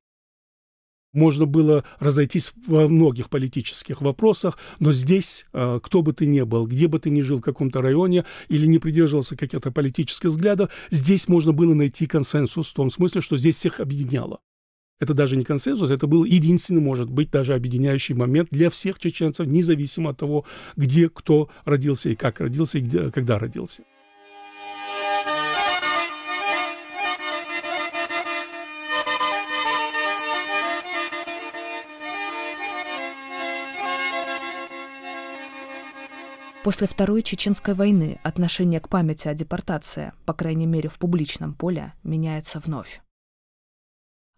Можно 1.13 1.47
было 1.47 1.83
разойтись 1.99 2.53
во 2.69 2.87
многих 2.87 3.31
политических 3.31 4.01
вопросах, 4.01 4.61
но 4.79 4.93
здесь, 4.93 5.45
э, 5.55 5.81
кто 5.83 6.03
бы 6.03 6.13
ты 6.13 6.27
ни 6.27 6.43
был, 6.43 6.69
где 6.69 6.87
бы 6.87 7.01
ты 7.01 7.11
ни 7.11 7.21
жил 7.21 7.39
в 7.39 7.43
каком-то 7.43 7.83
районе 7.83 8.25
или 8.49 8.67
не 8.67 8.79
придерживался 8.79 9.37
каких-то 9.37 9.73
политических 9.73 10.31
взглядов, 10.31 10.71
здесь 10.91 11.27
можно 11.27 11.51
было 11.51 11.75
найти 11.75 12.07
консенсус 12.07 12.69
в 12.69 12.75
том 12.75 12.91
смысле, 12.91 13.23
что 13.23 13.37
здесь 13.37 13.57
всех 13.57 13.81
объединяло. 13.81 14.39
Это 15.03 15.15
даже 15.15 15.37
не 15.37 15.43
консенсус, 15.43 15.91
это 15.91 16.07
был 16.07 16.23
единственный, 16.23 16.81
может 16.81 17.11
быть, 17.11 17.29
даже 17.29 17.55
объединяющий 17.55 18.15
момент 18.15 18.51
для 18.53 18.71
всех 18.71 19.01
чеченцев, 19.01 19.49
независимо 19.49 20.11
от 20.11 20.19
того, 20.19 20.45
где 20.77 21.09
кто 21.09 21.51
родился 21.65 22.11
и 22.11 22.15
как 22.15 22.39
родился, 22.39 22.79
и 22.79 22.83
где, 22.83 23.11
когда 23.11 23.41
родился. 23.41 23.83
После 36.63 36.87
Второй 36.87 37.25
Чеченской 37.25 37.75
войны 37.75 38.21
отношение 38.23 38.79
к 38.79 38.89
памяти 38.89 39.27
о 39.27 39.35
депортации, 39.35 40.13
по 40.27 40.33
крайней 40.33 40.67
мере 40.67 40.89
в 40.89 41.01
публичном 41.01 41.55
поле, 41.55 41.93
меняется 42.05 42.61
вновь. 42.65 43.03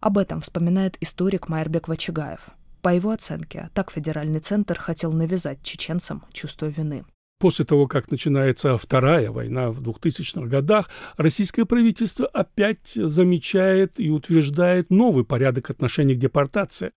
Об 0.05 0.19
этом 0.19 0.39
вспоминает 0.39 0.97
историк 1.01 1.49
Майербек 1.49 1.87
Вачигаев. 1.87 2.51
По 2.83 2.93
его 2.93 3.09
оценке, 3.09 3.71
так 3.73 3.89
федеральный 3.89 4.39
центр 4.39 4.77
хотел 4.77 5.11
навязать 5.11 5.63
чеченцам 5.63 6.23
чувство 6.31 6.67
вины. 6.67 7.05
После 7.39 7.65
того, 7.65 7.87
как 7.87 8.11
начинается 8.11 8.77
Вторая 8.77 9.31
война 9.31 9.71
в 9.71 9.81
2000-х 9.81 10.45
годах, 10.45 10.91
российское 11.17 11.65
правительство 11.65 12.27
опять 12.27 12.91
замечает 12.93 13.99
и 13.99 14.11
утверждает 14.11 14.91
новый 14.91 15.25
порядок 15.25 15.71
отношений 15.71 16.13
к 16.13 16.19
депортации 16.19 16.91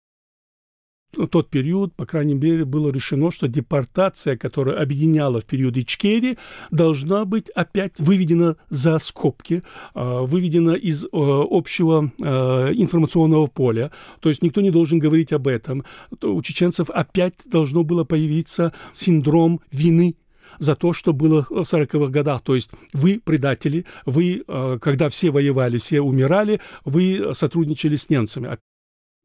тот 1.25 1.49
период, 1.49 1.95
по 1.95 2.05
крайней 2.05 2.35
мере, 2.35 2.65
было 2.65 2.91
решено, 2.91 3.31
что 3.31 3.47
депортация, 3.47 4.37
которая 4.37 4.79
объединяла 4.81 5.41
в 5.41 5.45
период 5.45 5.77
Ичкерии, 5.77 6.37
должна 6.69 7.25
быть 7.25 7.49
опять 7.49 7.99
выведена 7.99 8.57
за 8.69 8.99
скобки, 8.99 9.63
а, 9.93 10.21
выведена 10.21 10.71
из 10.71 11.05
э, 11.05 11.07
общего 11.11 12.11
э, 12.19 12.73
информационного 12.73 13.47
поля. 13.47 13.91
То 14.19 14.29
есть 14.29 14.43
никто 14.43 14.61
не 14.61 14.71
должен 14.71 14.99
говорить 14.99 15.33
об 15.33 15.47
этом. 15.47 15.83
У 16.21 16.41
чеченцев 16.41 16.89
опять 16.89 17.35
должно 17.45 17.83
было 17.83 18.03
появиться 18.03 18.73
синдром 18.91 19.61
вины 19.71 20.15
за 20.59 20.75
то, 20.75 20.93
что 20.93 21.13
было 21.13 21.45
в 21.49 21.61
40-х 21.61 22.07
годах. 22.07 22.41
То 22.41 22.55
есть 22.55 22.71
вы 22.93 23.21
предатели, 23.23 23.85
вы, 24.05 24.43
э, 24.47 24.77
когда 24.81 25.09
все 25.09 25.31
воевали, 25.31 25.77
все 25.77 26.01
умирали, 26.01 26.59
вы 26.85 27.31
сотрудничали 27.33 27.95
с 27.95 28.09
немцами 28.09 28.49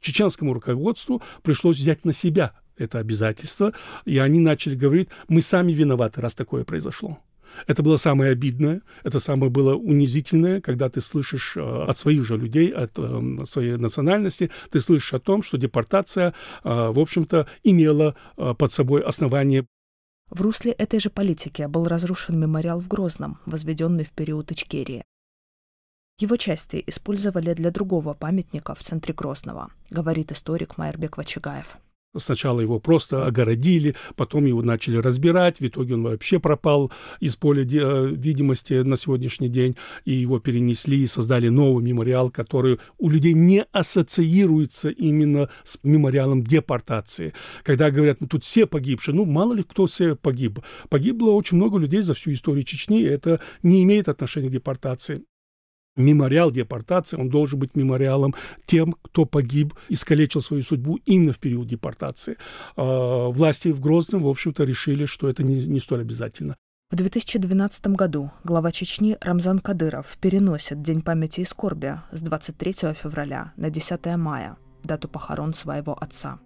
чеченскому 0.02 0.52
руководству 0.52 1.23
пришлось 1.42 1.78
взять 1.78 2.04
на 2.04 2.12
себя 2.12 2.52
это 2.76 2.99
обязательство, 2.99 3.73
и 4.04 4.18
они 4.18 4.40
начали 4.40 4.75
говорить, 4.75 5.09
мы 5.28 5.42
сами 5.42 5.73
виноваты, 5.73 6.21
раз 6.21 6.35
такое 6.35 6.64
произошло. 6.64 7.18
Это 7.66 7.82
было 7.82 7.97
самое 7.97 8.32
обидное, 8.32 8.80
это 9.04 9.21
самое 9.21 9.50
было 9.50 9.75
унизительное, 9.75 10.61
когда 10.61 10.88
ты 10.88 11.02
слышишь 11.02 11.56
э, 11.56 11.61
от 11.61 11.99
своих 11.99 12.25
же 12.25 12.38
людей, 12.38 12.71
от 12.71 12.92
э, 12.97 13.44
своей 13.44 13.76
национальности, 13.76 14.50
ты 14.71 14.80
слышишь 14.80 15.12
о 15.12 15.21
том, 15.21 15.42
что 15.42 15.59
депортация, 15.59 16.28
э, 16.28 16.32
в 16.64 16.99
общем-то, 16.99 17.47
имела 17.62 18.16
под 18.37 18.73
собой 18.73 19.02
основание. 19.02 19.66
В 20.30 20.40
русле 20.40 20.73
этой 20.73 20.99
же 20.99 21.11
политики 21.11 21.66
был 21.68 21.87
разрушен 21.87 22.40
мемориал 22.40 22.80
в 22.80 22.88
Грозном, 22.88 23.38
возведенный 23.44 24.04
в 24.04 24.12
период 24.12 24.50
Ичкерии. 24.50 25.04
Его 26.23 26.37
части 26.37 26.85
использовали 26.87 27.52
для 27.52 27.73
другого 27.73 28.14
памятника 28.14 28.76
в 28.76 28.79
центре 28.79 29.12
Грозного, 29.12 29.73
говорит 29.91 30.31
историк 30.31 30.79
Майербек 30.79 31.17
Вачигаев. 31.17 31.79
Сначала 32.17 32.61
его 32.61 32.79
просто 32.79 33.26
огородили, 33.26 33.97
потом 34.14 34.47
его 34.47 34.62
начали 34.62 34.99
разбирать, 34.99 35.59
в 35.59 35.67
итоге 35.67 35.95
он 35.95 36.05
вообще 36.05 36.38
пропал 36.38 36.93
из 37.19 37.35
поля 37.35 37.64
э, 37.64 38.12
видимости 38.14 38.75
на 38.75 38.97
сегодняшний 38.97 39.49
день, 39.49 39.76
и 40.05 40.12
его 40.12 40.38
перенесли 40.38 41.02
и 41.02 41.07
создали 41.07 41.49
новый 41.49 41.83
мемориал, 41.83 42.31
который 42.31 42.79
у 42.99 43.11
людей 43.11 43.33
не 43.33 43.64
ассоциируется 43.73 44.91
именно 44.91 45.49
с 45.64 45.81
мемориалом 45.83 46.45
депортации. 46.45 47.35
Когда 47.64 47.91
говорят, 47.91 48.21
ну 48.21 48.29
тут 48.29 48.45
все 48.45 48.67
погибшие, 48.67 49.17
ну 49.17 49.25
мало 49.25 49.55
ли 49.55 49.64
кто 49.64 49.87
все 49.87 50.14
погиб. 50.14 50.61
Погибло 50.88 51.31
очень 51.31 51.57
много 51.57 51.79
людей 51.79 52.02
за 52.02 52.14
всю 52.14 52.33
историю 52.33 52.62
Чечни, 52.62 53.02
это 53.02 53.41
не 53.64 53.83
имеет 53.83 54.09
отношения 54.09 54.50
к 54.50 54.52
депортации 54.52 55.25
мемориал 55.96 56.50
депортации, 56.50 57.18
он 57.18 57.28
должен 57.28 57.58
быть 57.58 57.76
мемориалом 57.76 58.34
тем, 58.64 58.96
кто 59.02 59.25
погиб, 59.25 59.75
искалечил 59.88 60.40
свою 60.40 60.62
судьбу 60.62 60.99
именно 61.04 61.32
в 61.32 61.38
период 61.38 61.66
депортации. 61.66 62.37
А, 62.76 63.28
власти 63.28 63.68
в 63.68 63.80
Грозном, 63.80 64.22
в 64.22 64.28
общем-то, 64.28 64.64
решили, 64.64 65.04
что 65.04 65.28
это 65.28 65.42
не, 65.42 65.66
не 65.66 65.80
столь 65.80 66.02
обязательно. 66.02 66.56
В 66.90 66.96
2012 66.96 67.87
году 67.88 68.30
глава 68.44 68.70
Чечни 68.70 69.16
Рамзан 69.20 69.61
Кадыров 69.61 70.18
переносит 70.20 70.82
День 70.82 71.00
памяти 71.00 71.40
и 71.40 71.44
скорби 71.44 71.99
с 72.11 72.20
23 72.20 72.72
февраля 72.92 73.52
на 73.56 73.70
10 73.70 74.04
мая, 74.16 74.58
дату 74.84 75.08
похорон 75.08 75.54
своего 75.54 75.96
отца. 75.99 76.38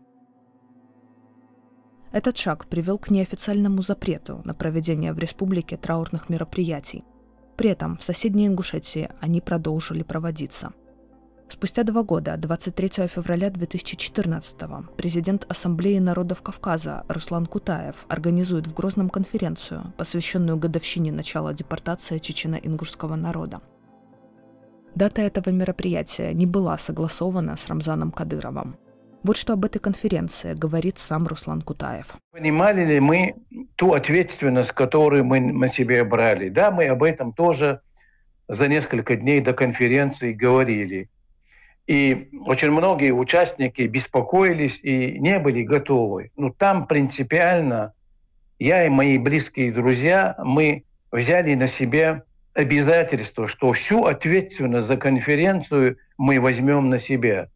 Этот 2.13 2.37
шаг 2.37 2.69
привел 2.69 2.99
к 2.99 3.11
неофициальному 3.11 3.83
запрету 3.83 4.41
на 4.45 4.55
проведение 4.55 5.13
в 5.13 5.19
республике 5.19 5.77
траурных 5.77 6.29
мероприятий– 6.29 7.03
при 7.57 7.71
этом 7.71 7.97
в 7.97 8.03
соседней 8.03 8.47
Ингушетии 8.47 9.09
они 9.21 9.41
продолжили 9.41 10.03
проводиться. 10.03 10.73
Спустя 11.49 11.85
два 11.85 12.03
года, 12.03 12.37
23 12.37 13.07
февраля 13.07 13.51
2014 13.51 14.57
президент 14.97 15.47
Ассамблеи 15.49 15.99
народов 15.99 16.43
Кавказа 16.43 17.05
Руслан 17.09 17.47
Кутаев 17.47 18.05
организует 18.09 18.67
в 18.67 18.75
Грозном 18.75 19.09
конференцию, 19.09 19.93
посвященную 19.97 20.59
годовщине 20.59 21.13
начала 21.13 21.55
депортации 21.55 22.19
чечено-ингушского 22.19 23.15
народа. 23.15 23.61
Дата 24.97 25.23
этого 25.23 25.51
мероприятия 25.51 26.33
не 26.35 26.47
была 26.47 26.77
согласована 26.79 27.57
с 27.57 27.69
Рамзаном 27.69 28.11
Кадыровым. 28.11 28.77
Вот 29.23 29.37
что 29.37 29.55
об 29.55 29.65
этой 29.65 29.79
конференции 29.79 30.55
говорит 30.55 30.99
сам 30.99 31.27
Руслан 31.27 31.63
Кутаев. 31.63 32.17
Понимали 32.33 32.85
ли 32.85 33.01
мы 33.01 33.35
ту 33.75 33.93
ответственность, 33.93 34.73
которую 34.73 35.25
мы 35.25 35.41
на 35.41 35.69
себе 35.69 36.05
брали? 36.05 36.49
Да, 36.49 36.71
мы 36.71 36.85
об 36.85 37.03
этом 37.03 37.33
тоже 37.33 37.81
за 38.49 38.69
несколько 38.69 39.17
дней 39.17 39.41
до 39.41 39.53
конференции 39.53 40.33
говорили. 40.33 41.09
И 41.87 42.29
очень 42.47 42.71
многие 42.71 43.13
участники 43.13 43.83
беспокоились 43.83 44.81
и 44.83 45.19
не 45.19 45.39
были 45.39 45.63
готовы. 45.63 46.31
Но 46.37 46.51
там 46.51 46.87
принципиально 46.87 47.93
я 48.59 48.87
и 48.87 48.89
мои 48.89 49.19
близкие 49.19 49.73
друзья, 49.73 50.35
мы 50.39 50.85
взяли 51.13 51.55
на 51.55 51.67
себя 51.67 52.23
обязательство, 52.55 53.47
что 53.47 53.73
всю 53.73 54.05
ответственность 54.05 54.89
за 54.89 54.97
конференцию 54.97 55.99
мы 56.17 56.41
возьмем 56.41 56.89
на 56.89 56.99
себя. 56.99 57.49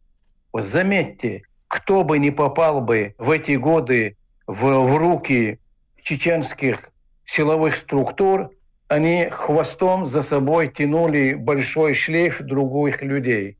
Вот 0.53 0.65
заметьте, 0.65 1.43
кто 1.71 2.03
бы 2.03 2.19
не 2.19 2.31
попал 2.31 2.81
бы 2.81 3.15
в 3.17 3.31
эти 3.31 3.53
годы 3.53 4.17
в, 4.45 4.61
в 4.61 4.97
руки 4.97 5.57
чеченских 6.03 6.89
силовых 7.25 7.77
структур, 7.77 8.51
они 8.89 9.29
хвостом 9.31 10.05
за 10.05 10.21
собой 10.21 10.67
тянули 10.67 11.33
большой 11.33 11.93
шлейф 11.93 12.41
других 12.41 13.01
людей. 13.01 13.57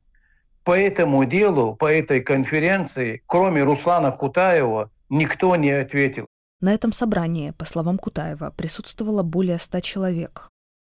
По 0.62 0.78
этому 0.78 1.24
делу, 1.24 1.74
по 1.74 1.90
этой 1.90 2.20
конференции, 2.20 3.22
кроме 3.26 3.62
Руслана 3.62 4.12
Кутаева, 4.12 4.90
никто 5.08 5.56
не 5.56 5.70
ответил. 5.70 6.26
На 6.60 6.74
этом 6.74 6.92
собрании, 6.92 7.52
по 7.52 7.64
словам 7.64 7.96
Кутаева, 7.96 8.52
присутствовало 8.54 9.22
более 9.22 9.58
ста 9.58 9.80
человек. 9.80 10.51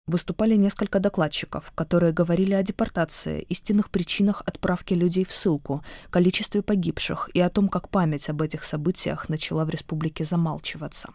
Выступали 0.07 0.57
несколько 0.57 0.99
докладчиков, 0.99 1.71
которые 1.77 2.13
говорили 2.13 2.55
о 2.55 2.63
депортации, 2.65 3.43
истинных 3.43 3.89
причинах 3.89 4.43
отправки 4.45 4.95
людей 4.95 5.25
в 5.25 5.33
ссылку, 5.33 5.85
количестве 6.11 6.61
погибших 6.63 7.31
и 7.35 7.41
о 7.41 7.49
том, 7.49 7.69
как 7.69 7.89
память 7.89 8.29
об 8.29 8.43
этих 8.43 8.65
событиях 8.65 9.29
начала 9.29 9.65
в 9.65 9.71
республике 9.71 10.25
замалчиваться. 10.25 11.15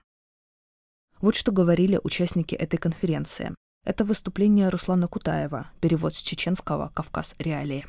Вот 1.20 1.36
что 1.36 1.51
говорили 1.51 2.00
участники 2.01 2.56
этой 2.56 2.77
конференции. 2.77 3.53
Это 3.84 4.06
выступление 4.06 4.70
Руслана 4.70 5.08
Кутаева, 5.08 5.67
перевод 5.82 6.13
с 6.15 6.22
чеченского 6.22 6.91
«Кавказ. 6.94 7.36
Реалии». 7.39 7.86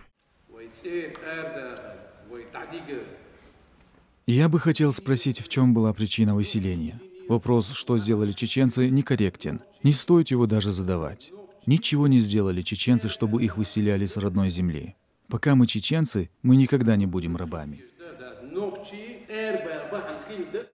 Я 4.27 4.49
бы 4.49 4.59
хотел 4.59 4.93
спросить, 4.93 5.41
в 5.41 5.49
чем 5.49 5.75
была 5.75 5.93
причина 5.93 6.35
выселения. 6.35 7.01
Вопрос, 7.29 7.73
что 7.73 7.99
сделали 7.99 8.33
чеченцы, 8.33 8.89
некорректен. 8.89 9.61
Не 9.83 9.93
стоит 9.93 10.31
его 10.31 10.47
даже 10.47 10.73
задавать. 10.73 11.31
Ничего 11.67 12.09
не 12.09 12.21
сделали 12.21 12.63
чеченцы, 12.63 13.11
чтобы 13.11 13.43
их 13.43 13.59
выселяли 13.59 14.07
с 14.07 14.17
родной 14.17 14.49
земли. 14.49 14.97
Пока 15.29 15.55
мы 15.55 15.67
чеченцы, 15.67 16.31
мы 16.43 16.57
никогда 16.57 16.97
не 16.97 17.05
будем 17.05 17.37
рабами. 17.37 17.85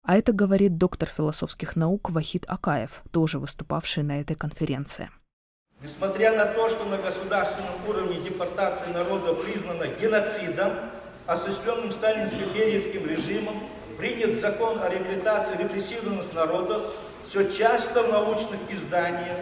А 0.05 0.17
это 0.17 0.33
говорит 0.33 0.79
доктор 0.79 1.09
философских 1.09 1.75
наук 1.75 2.11
Вахид 2.11 2.45
Акаев, 2.47 3.03
тоже 3.11 3.41
выступавший 3.41 4.05
на 4.05 4.21
этой 4.21 4.37
конференции. 4.37 5.11
Несмотря 5.83 6.37
на 6.37 6.47
то, 6.55 6.69
что 6.71 6.85
на 6.85 6.99
государственном 6.99 7.89
уровне 7.89 8.23
депортация 8.23 8.93
народа 8.93 9.35
признана 9.35 9.89
геноцидом, 10.01 10.91
осуществленным 11.27 11.91
сталинско-бериевским 11.91 13.07
режимом, 13.09 13.65
принят 13.97 14.41
закон 14.41 14.81
о 14.81 14.89
реабилитации 14.89 15.63
репрессированных 15.63 16.33
народов, 16.33 16.95
все 17.29 17.51
часто 17.53 18.03
в 18.03 18.09
научных 18.09 18.61
изданиях, 18.71 19.39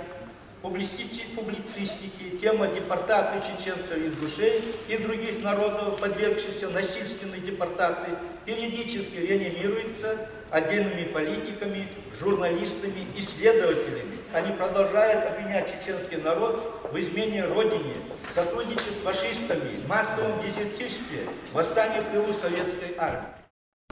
публицистике, 0.63 2.39
тема 2.41 2.69
депортации 2.69 3.41
чеченцев 3.41 3.97
из 3.97 4.13
душей 4.15 4.77
и 4.89 4.97
других 4.99 5.43
народов, 5.43 6.01
подвергшихся 6.01 6.69
насильственной 6.69 7.41
депортации, 7.41 8.11
периодически 8.45 9.17
реанимируется 9.17 10.29
отдельными 10.51 11.05
политиками, 11.13 11.89
журналистами, 12.21 13.07
исследователями. 13.17 14.19
Они 14.33 14.57
продолжают 14.57 15.27
обвинять 15.27 15.67
чеченский 15.81 16.19
народ 16.19 16.89
в 16.91 16.97
измене 16.97 17.45
Родине, 17.45 17.95
сотрудничестве 18.35 18.93
с 18.93 19.05
фашистами, 19.05 19.87
массовом 19.87 20.43
дезертирстве, 20.43 21.27
восстании 21.53 22.01
в 22.01 22.13
тылу 22.13 22.33
советской 22.35 22.95
армии. 22.97 23.42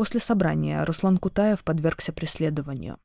После 0.00 0.18
собрания 0.18 0.82
Руслан 0.86 1.18
Кутаев 1.18 1.62
подвергся 1.62 2.10
преследованию. 2.14 2.96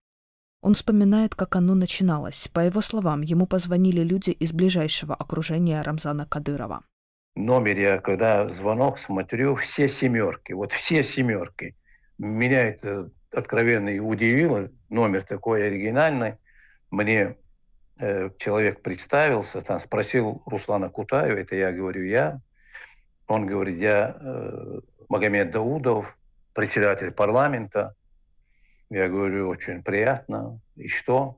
Он 0.62 0.76
вспоминает, 0.76 1.36
как 1.36 1.58
оно 1.58 1.76
начиналось. 1.76 2.48
По 2.48 2.62
его 2.62 2.80
словам, 2.80 3.20
ему 3.20 3.48
позвонили 3.48 4.00
люди 4.00 4.30
из 4.30 4.54
ближайшего 4.54 5.14
окружения 5.14 5.82
Рамзана 5.82 6.26
Кадырова. 6.26 6.86
В 7.36 7.40
номере, 7.42 8.00
когда 8.00 8.48
звонок, 8.48 8.98
смотрю, 8.98 9.56
все 9.56 9.90
семерки, 9.90 10.54
вот 10.54 10.72
все 10.72 11.04
семерки. 11.04 11.76
Меня 12.18 12.70
это 12.70 13.12
откровенно 13.30 13.90
и 13.90 14.00
удивило. 14.00 14.70
Номер 14.88 15.24
такой 15.24 15.68
оригинальный. 15.68 16.36
Мне 16.92 17.36
э, 17.98 18.30
человек 18.38 18.82
представился, 18.82 19.60
там 19.60 19.80
спросил 19.80 20.44
Руслана 20.46 20.88
Кутаева, 20.88 21.40
это 21.40 21.58
я 21.58 21.74
говорю 21.74 22.06
я. 22.06 22.40
Он 23.28 23.46
говорит, 23.48 23.82
я 23.82 24.16
э, 24.18 24.80
Магомед 25.10 25.52
Даудов, 25.52 26.18
председатель 26.56 27.12
парламента. 27.12 27.94
Я 28.90 29.10
говорю, 29.10 29.50
очень 29.50 29.84
приятно. 29.84 30.60
И 30.76 30.88
что? 30.88 31.38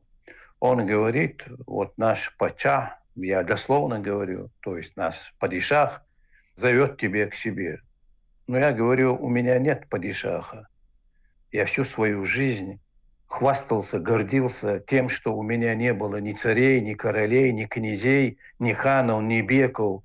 Он 0.59 0.85
говорит, 0.85 1.43
вот 1.65 1.97
наш 1.97 2.35
пача, 2.37 2.99
я 3.15 3.43
дословно 3.43 3.99
говорю, 3.99 4.49
то 4.61 4.77
есть 4.77 4.95
наш 4.95 5.33
падишах, 5.39 6.03
зовет 6.55 6.97
тебя 6.97 7.27
к 7.27 7.35
себе. 7.35 7.81
Но 8.47 8.59
я 8.59 8.71
говорю, 8.71 9.15
у 9.15 9.27
меня 9.27 9.59
нет 9.59 9.89
падишаха. 9.89 10.67
Я 11.51 11.65
всю 11.65 11.83
свою 11.83 12.23
жизнь 12.23 12.79
хвастался, 13.25 13.99
гордился 13.99 14.79
тем, 14.79 15.09
что 15.09 15.35
у 15.35 15.41
меня 15.41 15.73
не 15.75 15.93
было 15.93 16.17
ни 16.17 16.33
царей, 16.33 16.79
ни 16.79 16.93
королей, 16.93 17.51
ни 17.51 17.65
князей, 17.65 18.37
ни 18.59 18.73
ханов, 18.73 19.23
ни 19.23 19.41
беков, 19.41 20.03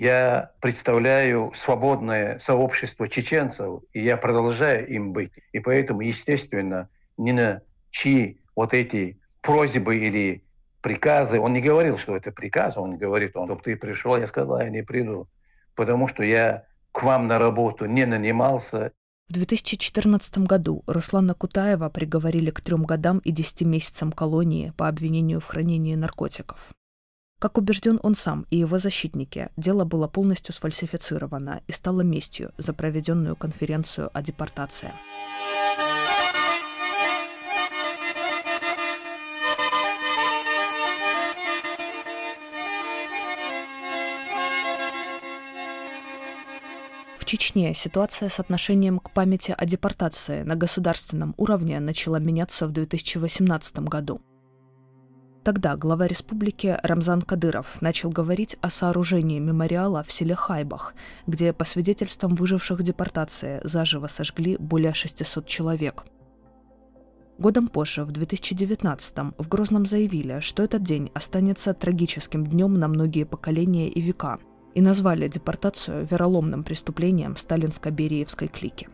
я 0.00 0.52
представляю 0.60 1.52
свободное 1.54 2.38
сообщество 2.38 3.08
чеченцев, 3.08 3.82
и 3.92 4.02
я 4.02 4.16
продолжаю 4.16 4.86
им 4.88 5.12
быть. 5.12 5.32
И 5.52 5.58
поэтому, 5.58 6.02
естественно, 6.02 6.88
ни 7.16 7.32
на 7.32 7.62
чьи 7.90 8.40
вот 8.54 8.74
эти 8.74 9.18
просьбы 9.40 9.98
или 9.98 10.44
приказы, 10.82 11.40
он 11.40 11.52
не 11.52 11.60
говорил, 11.60 11.98
что 11.98 12.16
это 12.16 12.30
приказ, 12.30 12.76
он 12.76 12.96
говорит, 12.96 13.36
он, 13.36 13.46
чтобы 13.46 13.62
ты 13.62 13.76
пришел, 13.76 14.16
я 14.16 14.26
сказал, 14.26 14.60
я 14.60 14.68
не 14.68 14.82
приду, 14.82 15.28
потому 15.74 16.06
что 16.06 16.22
я 16.22 16.64
к 16.92 17.02
вам 17.02 17.26
на 17.26 17.38
работу 17.38 17.86
не 17.86 18.06
нанимался. 18.06 18.92
В 19.28 19.32
2014 19.32 20.38
году 20.38 20.82
Руслана 20.86 21.34
Кутаева 21.34 21.88
приговорили 21.90 22.50
к 22.50 22.60
трем 22.60 22.84
годам 22.84 23.18
и 23.18 23.32
десяти 23.32 23.64
месяцам 23.64 24.12
колонии 24.12 24.72
по 24.76 24.88
обвинению 24.88 25.40
в 25.40 25.46
хранении 25.46 25.96
наркотиков. 25.96 26.70
Как 27.38 27.56
убежден 27.56 28.00
он 28.02 28.16
сам 28.16 28.46
и 28.50 28.56
его 28.56 28.78
защитники, 28.78 29.50
дело 29.56 29.84
было 29.84 30.08
полностью 30.08 30.52
сфальсифицировано 30.52 31.62
и 31.68 31.72
стало 31.72 32.00
местью 32.00 32.50
за 32.58 32.72
проведенную 32.72 33.36
конференцию 33.36 34.10
о 34.12 34.22
депортации. 34.22 34.90
В 47.20 47.24
Чечне 47.24 47.72
ситуация 47.72 48.30
с 48.30 48.40
отношением 48.40 48.98
к 48.98 49.12
памяти 49.12 49.54
о 49.56 49.64
депортации 49.64 50.42
на 50.42 50.56
государственном 50.56 51.34
уровне 51.36 51.78
начала 51.78 52.16
меняться 52.16 52.66
в 52.66 52.72
2018 52.72 53.78
году. 53.80 54.22
Тогда 55.48 55.76
глава 55.76 56.06
республики 56.06 56.78
Рамзан 56.82 57.22
Кадыров 57.22 57.80
начал 57.80 58.10
говорить 58.10 58.58
о 58.60 58.68
сооружении 58.68 59.38
мемориала 59.38 60.02
в 60.02 60.12
селе 60.12 60.34
Хайбах, 60.34 60.94
где, 61.26 61.54
по 61.54 61.64
свидетельствам 61.64 62.34
выживших 62.34 62.82
депортации, 62.82 63.62
заживо 63.64 64.08
сожгли 64.08 64.58
более 64.58 64.92
600 64.92 65.46
человек. 65.46 66.04
Годом 67.38 67.68
позже, 67.68 68.04
в 68.04 68.10
2019-м, 68.10 69.36
в 69.38 69.48
Грозном 69.48 69.86
заявили, 69.86 70.40
что 70.40 70.62
этот 70.62 70.82
день 70.82 71.10
останется 71.14 71.72
трагическим 71.72 72.46
днем 72.46 72.74
на 72.74 72.86
многие 72.86 73.24
поколения 73.24 73.88
и 73.88 74.02
века, 74.02 74.40
и 74.74 74.82
назвали 74.82 75.28
депортацию 75.28 76.06
вероломным 76.06 76.62
преступлением 76.62 77.36
сталинско-бериевской 77.38 78.48
клики. 78.48 78.90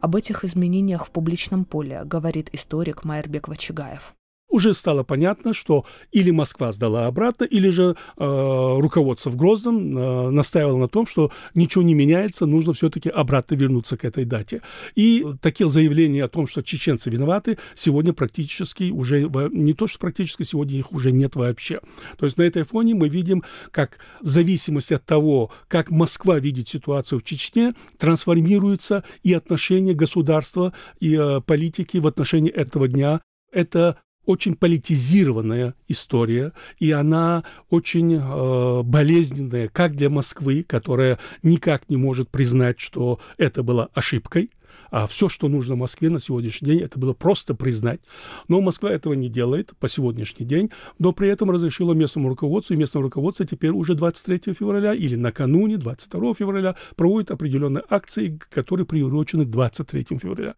Об 0.00 0.14
этих 0.14 0.44
изменениях 0.44 1.04
в 1.04 1.10
публичном 1.10 1.64
поле 1.64 2.04
говорит 2.04 2.48
историк 2.52 3.02
Майербек 3.02 3.48
Вачигаев 3.48 4.14
уже 4.54 4.72
стало 4.72 5.02
понятно, 5.02 5.52
что 5.52 5.84
или 6.12 6.30
Москва 6.30 6.70
сдала 6.70 7.06
обратно, 7.06 7.42
или 7.42 7.70
же 7.70 7.96
э, 8.16 8.76
руководство 8.80 9.30
в 9.30 9.36
Грозном 9.36 9.98
э, 9.98 10.30
настаивало 10.30 10.78
на 10.78 10.86
том, 10.86 11.08
что 11.08 11.32
ничего 11.54 11.82
не 11.82 11.94
меняется, 11.94 12.46
нужно 12.46 12.72
все-таки 12.72 13.08
обратно 13.08 13.56
вернуться 13.56 13.96
к 13.96 14.04
этой 14.04 14.24
дате. 14.24 14.62
И 14.94 15.26
таких 15.42 15.68
заявлений 15.70 16.20
о 16.20 16.28
том, 16.28 16.46
что 16.46 16.62
чеченцы 16.62 17.10
виноваты, 17.10 17.58
сегодня 17.74 18.12
практически 18.12 18.90
уже, 18.90 19.28
не 19.50 19.72
то 19.72 19.88
что 19.88 19.98
практически, 19.98 20.44
сегодня 20.44 20.78
их 20.78 20.92
уже 20.92 21.10
нет 21.10 21.34
вообще. 21.34 21.80
То 22.16 22.26
есть 22.26 22.38
на 22.38 22.44
этой 22.44 22.62
фоне 22.62 22.94
мы 22.94 23.08
видим, 23.08 23.42
как 23.72 23.98
в 24.20 24.26
зависимости 24.26 24.94
от 24.94 25.04
того, 25.04 25.50
как 25.66 25.90
Москва 25.90 26.38
видит 26.38 26.68
ситуацию 26.68 27.18
в 27.18 27.24
Чечне, 27.24 27.74
трансформируется 27.98 29.02
и 29.24 29.32
отношение 29.32 29.94
государства 29.94 30.72
и 31.00 31.16
э, 31.16 31.40
политики 31.40 31.98
в 31.98 32.06
отношении 32.06 32.52
этого 32.52 32.86
дня. 32.86 33.20
Это 33.50 33.96
очень 34.26 34.56
политизированная 34.56 35.74
история, 35.88 36.52
и 36.78 36.90
она 36.90 37.44
очень 37.70 38.14
э, 38.14 38.82
болезненная 38.82 39.68
как 39.68 39.94
для 39.94 40.10
Москвы, 40.10 40.64
которая 40.66 41.18
никак 41.42 41.88
не 41.88 41.96
может 41.96 42.30
признать, 42.30 42.80
что 42.80 43.20
это 43.36 43.62
была 43.62 43.88
ошибкой, 43.94 44.50
а 44.90 45.06
все, 45.08 45.28
что 45.28 45.48
нужно 45.48 45.74
Москве 45.74 46.08
на 46.08 46.20
сегодняшний 46.20 46.66
день, 46.66 46.80
это 46.80 47.00
было 47.00 47.12
просто 47.12 47.54
признать. 47.54 48.00
Но 48.46 48.60
Москва 48.60 48.92
этого 48.92 49.14
не 49.14 49.28
делает 49.28 49.72
по 49.80 49.88
сегодняшний 49.88 50.46
день, 50.46 50.70
но 51.00 51.12
при 51.12 51.28
этом 51.28 51.50
разрешила 51.50 51.94
местному 51.94 52.28
руководству, 52.28 52.74
и 52.74 52.76
местное 52.76 53.02
руководство 53.02 53.44
теперь 53.44 53.70
уже 53.70 53.94
23 53.94 54.54
февраля 54.54 54.94
или 54.94 55.16
накануне 55.16 55.78
22 55.78 56.34
февраля 56.34 56.76
проводит 56.94 57.32
определенные 57.32 57.82
акции, 57.88 58.38
которые 58.50 58.86
приурочены 58.86 59.44
к 59.46 59.50
23 59.50 60.18
февраля. 60.18 60.54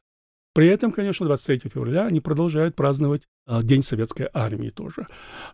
При 0.56 0.68
этом, 0.68 0.90
конечно, 0.90 1.26
23 1.26 1.68
февраля 1.68 2.06
они 2.06 2.20
продолжают 2.20 2.74
праздновать 2.74 3.24
а, 3.46 3.62
День 3.62 3.82
Советской 3.82 4.30
Армии 4.32 4.70
тоже. 4.70 5.06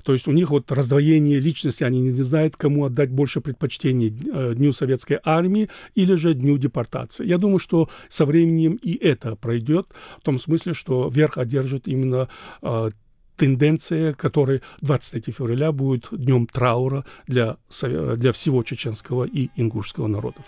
То 0.05 0.13
есть 0.13 0.29
у 0.29 0.31
них 0.31 0.51
вот 0.51 0.71
раздвоение 0.71 1.41
личности, 1.41 1.83
они 1.83 2.03
не 2.03 2.11
знают, 2.11 2.55
кому 2.57 2.85
отдать 2.85 3.11
больше 3.11 3.41
предпочтений 3.41 4.17
э, 4.33 4.55
Дню 4.55 4.73
Советской 4.73 5.19
Армии 5.25 5.69
или 5.97 6.15
же 6.15 6.35
Дню 6.35 6.57
депортации. 6.57 7.27
Я 7.27 7.39
думаю, 7.39 7.59
что 7.59 7.89
со 8.09 8.25
временем 8.25 8.79
и 8.81 8.95
это 8.95 9.35
пройдет, 9.35 9.89
в 10.21 10.25
том 10.25 10.39
смысле, 10.39 10.73
что 10.73 11.09
верх 11.09 11.37
одержит 11.37 11.89
именно 11.89 12.29
а, 12.61 12.91
тенденция, 13.37 14.15
которая 14.15 14.63
23 14.83 15.33
февраля 15.33 15.73
будет 15.73 16.11
днем 16.13 16.47
траура 16.47 17.05
для, 17.27 17.57
для 17.81 18.31
всего 18.31 18.63
чеченского 18.63 19.25
и 19.25 19.49
ингушского 19.57 20.07
народов. 20.07 20.45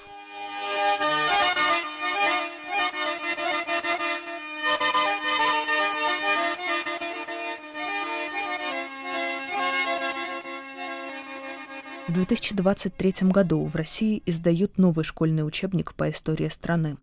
2023 12.14 13.28
году 13.30 13.64
в 13.64 13.74
России 13.74 14.22
издают 14.24 14.78
новый 14.78 15.04
школьный 15.04 15.44
учебник 15.44 15.94
по 15.94 16.08
истории 16.08 16.48
страны. 16.48 16.96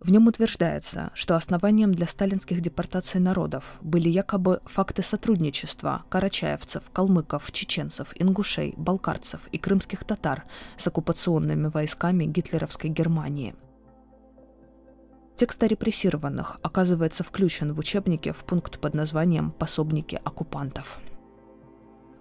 В 0.00 0.10
нем 0.10 0.26
утверждается, 0.26 1.12
что 1.14 1.36
основанием 1.36 1.92
для 1.92 2.08
сталинских 2.08 2.60
депортаций 2.60 3.20
народов 3.20 3.78
были 3.82 4.08
якобы 4.08 4.60
факты 4.64 5.02
сотрудничества 5.02 6.04
карачаевцев, 6.08 6.82
калмыков, 6.92 7.52
чеченцев, 7.52 8.08
ингушей, 8.16 8.74
балкарцев 8.76 9.46
и 9.52 9.58
крымских 9.58 10.02
татар 10.02 10.42
с 10.76 10.88
оккупационными 10.88 11.68
войсками 11.68 12.24
гитлеровской 12.24 12.90
Германии. 12.90 13.54
Текст 15.36 15.62
о 15.62 15.68
репрессированных 15.68 16.58
оказывается 16.62 17.22
включен 17.22 17.72
в 17.72 17.78
учебнике 17.78 18.32
в 18.32 18.44
пункт 18.44 18.80
под 18.80 18.94
названием 18.94 19.52
«Пособники 19.52 20.20
оккупантов». 20.24 21.00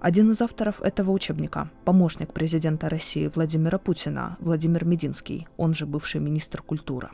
Один 0.02 0.32
из 0.32 0.42
авторов 0.42 0.82
этого 0.82 1.12
учебника– 1.12 1.70
помощник 1.86 2.34
президента 2.34 2.90
России 2.90 3.30
Владимира 3.36 3.78
Путина 3.78 4.36
Владимир 4.40 4.84
Мединский, 4.84 5.48
он 5.58 5.76
же 5.76 5.86
бывший 5.86 6.20
министр 6.20 6.64
культуры. 6.64 7.12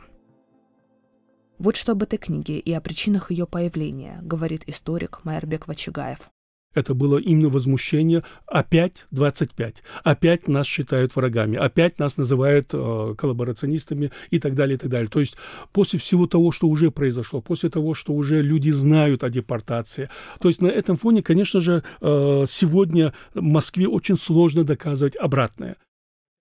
Вот 1.58 1.76
что 1.76 1.92
об 1.92 2.02
этой 2.02 2.18
книге 2.18 2.58
и 2.58 2.72
о 2.72 2.80
причинах 2.80 3.30
ее 3.30 3.46
появления 3.46 4.20
говорит 4.22 4.62
историк 4.66 5.22
Майербек 5.24 5.68
Вачигаев. 5.68 6.30
Это 6.74 6.94
было 6.94 7.18
именно 7.18 7.48
возмущение. 7.48 8.22
Опять 8.46 9.06
25. 9.10 9.82
Опять 10.04 10.48
нас 10.48 10.66
считают 10.66 11.16
врагами. 11.16 11.56
Опять 11.56 11.98
нас 11.98 12.16
называют 12.18 12.68
э, 12.72 13.14
коллаборационистами 13.16 14.12
и 14.30 14.38
так 14.38 14.54
далее, 14.54 14.76
и 14.76 14.78
так 14.78 14.90
далее. 14.90 15.08
То 15.08 15.20
есть 15.20 15.36
после 15.72 15.98
всего 15.98 16.26
того, 16.26 16.52
что 16.52 16.68
уже 16.68 16.90
произошло, 16.90 17.40
после 17.40 17.70
того, 17.70 17.94
что 17.94 18.12
уже 18.12 18.42
люди 18.42 18.70
знают 18.70 19.24
о 19.24 19.30
депортации. 19.30 20.10
То 20.40 20.48
есть 20.48 20.60
на 20.60 20.68
этом 20.68 20.96
фоне, 20.96 21.22
конечно 21.22 21.60
же, 21.60 21.82
э, 22.00 22.44
сегодня 22.46 23.14
Москве 23.34 23.88
очень 23.88 24.18
сложно 24.18 24.62
доказывать 24.62 25.16
обратное. 25.16 25.76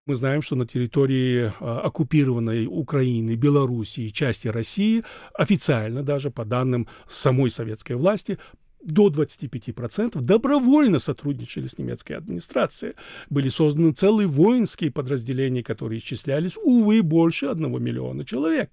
Мы 0.08 0.16
знаем, 0.16 0.42
что 0.42 0.56
на 0.56 0.66
территории 0.66 1.52
а, 1.60 1.82
оккупированной 1.82 2.66
Украины, 2.66 3.36
Белоруссии, 3.36 4.08
части 4.08 4.48
России 4.48 5.04
официально 5.34 6.02
даже 6.02 6.32
по 6.32 6.46
данным 6.46 6.88
самой 7.10 7.52
советской 7.52 7.98
власти 7.98 8.38
до 8.84 9.10
25% 9.10 10.22
добровольно 10.22 11.00
сотрудничали 11.00 11.68
с 11.68 11.78
немецкой 11.78 12.14
администрацией. 12.14 12.94
Были 13.30 13.50
созданы 13.50 13.92
целые 13.92 14.28
воинские 14.28 14.92
подразделения, 14.92 15.64
которые 15.64 16.00
исчислялись, 16.00 16.58
увы, 16.62 17.02
больше 17.02 17.48
одного 17.48 17.80
миллиона 17.80 18.24
человек. 18.24 18.70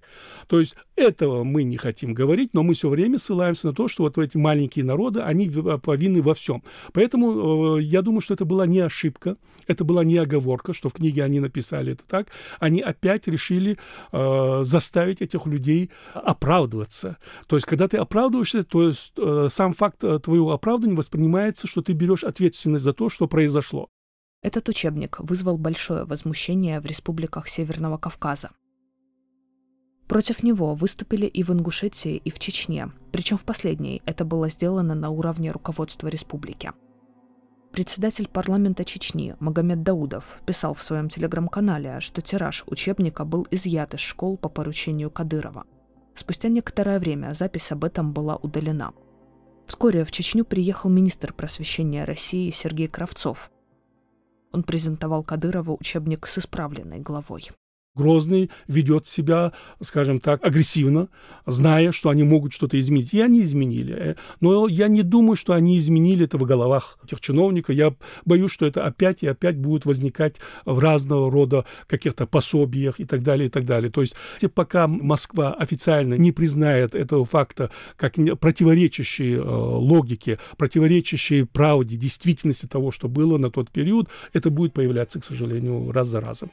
То 0.47 0.59
есть 0.59 0.75
этого 0.95 1.43
мы 1.43 1.63
не 1.63 1.77
хотим 1.77 2.13
говорить, 2.13 2.53
но 2.53 2.63
мы 2.63 2.73
все 2.73 2.89
время 2.89 3.17
ссылаемся 3.17 3.67
на 3.67 3.73
то, 3.73 3.87
что 3.87 4.03
вот 4.03 4.17
эти 4.17 4.37
маленькие 4.37 4.85
народы, 4.85 5.21
они 5.21 5.49
повинны 5.83 6.21
во 6.21 6.33
всем. 6.33 6.63
Поэтому 6.93 7.77
э, 7.77 7.81
я 7.83 8.01
думаю, 8.01 8.21
что 8.21 8.33
это 8.33 8.45
была 8.45 8.65
не 8.65 8.79
ошибка, 8.79 9.37
это 9.67 9.83
была 9.83 10.03
не 10.03 10.17
оговорка, 10.17 10.73
что 10.73 10.89
в 10.89 10.93
книге 10.93 11.23
они 11.23 11.39
написали 11.39 11.93
это 11.93 12.03
так. 12.07 12.27
Они 12.59 12.81
опять 12.81 13.27
решили 13.27 13.77
э, 14.11 14.61
заставить 14.63 15.21
этих 15.21 15.45
людей 15.47 15.89
оправдываться. 16.13 17.17
То 17.47 17.55
есть, 17.55 17.65
когда 17.65 17.87
ты 17.87 17.97
оправдываешься, 17.97 18.63
то 18.63 18.87
есть 18.87 19.13
э, 19.17 19.47
сам 19.49 19.73
факт 19.73 19.94
э, 20.03 20.19
твоего 20.19 20.51
оправдания 20.51 20.95
воспринимается, 20.95 21.67
что 21.67 21.81
ты 21.81 21.93
берешь 21.93 22.23
ответственность 22.23 22.83
за 22.83 22.93
то, 22.93 23.09
что 23.09 23.27
произошло. 23.27 23.89
Этот 24.41 24.69
учебник 24.69 25.17
вызвал 25.19 25.57
большое 25.57 26.05
возмущение 26.05 26.79
в 26.79 26.85
республиках 26.85 27.47
Северного 27.47 27.97
Кавказа. 27.97 28.51
Против 30.07 30.43
него 30.43 30.75
выступили 30.75 31.25
и 31.25 31.41
в 31.41 31.49
Ингушетии, 31.49 32.17
и 32.17 32.29
в 32.29 32.37
Чечне, 32.37 32.91
причем 33.11 33.37
в 33.37 33.43
последней 33.43 34.03
это 34.05 34.23
было 34.23 34.49
сделано 34.49 34.93
на 34.93 35.09
уровне 35.09 35.51
руководства 35.51 36.07
республики. 36.09 36.73
Председатель 37.71 38.27
парламента 38.27 38.85
Чечни 38.85 39.35
Магомед 39.39 39.83
Даудов 39.83 40.37
писал 40.45 40.73
в 40.75 40.81
своем 40.81 41.09
телеграм-канале, 41.09 41.99
что 41.99 42.21
тираж 42.21 42.63
учебника 42.67 43.25
был 43.25 43.47
изъят 43.51 43.95
из 43.95 43.99
школ 43.99 44.37
по 44.37 44.47
поручению 44.47 45.09
Кадырова. 45.09 45.65
Спустя 46.13 46.47
некоторое 46.47 46.99
время 46.99 47.33
запись 47.33 47.71
об 47.71 47.83
этом 47.83 48.13
была 48.13 48.37
удалена. 48.37 48.93
Вскоре 49.65 50.05
в 50.05 50.11
Чечню 50.11 50.45
приехал 50.45 50.89
министр 50.89 51.33
просвещения 51.33 52.05
России 52.05 52.51
Сергей 52.51 52.87
Кравцов. 52.87 53.51
Он 54.51 54.63
презентовал 54.63 55.23
Кадырову 55.23 55.77
учебник 55.79 56.27
с 56.27 56.37
исправленной 56.37 56.99
главой. 56.99 57.49
Грозный 57.95 58.49
ведет 58.67 59.07
себя, 59.07 59.53
скажем 59.81 60.19
так, 60.19 60.45
агрессивно, 60.45 61.07
зная, 61.45 61.91
что 61.91 62.09
они 62.09 62.23
могут 62.23 62.51
что-то 62.51 62.77
изменить. 62.79 63.13
И 63.13 63.21
они 63.21 63.41
изменили. 63.43 63.93
Э, 63.93 64.15
но 64.41 64.67
я 64.67 64.87
не 64.87 65.01
думаю, 65.01 65.35
что 65.35 65.53
они 65.53 65.77
изменили 65.77 66.25
это 66.25 66.37
в 66.37 66.43
головах 66.43 66.97
этих 67.03 67.21
чиновников. 67.21 67.73
Я 67.73 67.95
боюсь, 68.25 68.51
что 68.51 68.65
это 68.65 68.85
опять 68.85 69.23
и 69.23 69.27
опять 69.27 69.57
будет 69.57 69.85
возникать 69.85 70.37
в 70.65 70.79
разного 70.79 71.31
рода 71.31 71.65
каких-то 71.87 72.27
пособиях 72.27 72.99
и 72.99 73.05
так 73.05 73.23
далее, 73.23 73.47
и 73.47 73.49
так 73.49 73.65
далее. 73.65 73.89
То 73.89 74.01
есть 74.01 74.15
пока 74.53 74.87
Москва 74.87 75.53
официально 75.53 76.15
не 76.15 76.31
признает 76.31 76.95
этого 76.95 77.23
факта 77.25 77.71
как 77.95 78.15
противоречащий 78.39 79.35
э, 79.35 79.41
логике, 79.41 80.39
противоречащий 80.57 81.45
правде, 81.45 81.95
действительности 81.95 82.65
того, 82.65 82.91
что 82.91 83.07
было 83.07 83.37
на 83.37 83.49
тот 83.49 83.69
период, 83.69 84.09
это 84.33 84.49
будет 84.49 84.73
появляться, 84.73 85.19
к 85.19 85.23
сожалению, 85.23 85.91
раз 85.91 86.07
за 86.07 86.19
разом. 86.19 86.51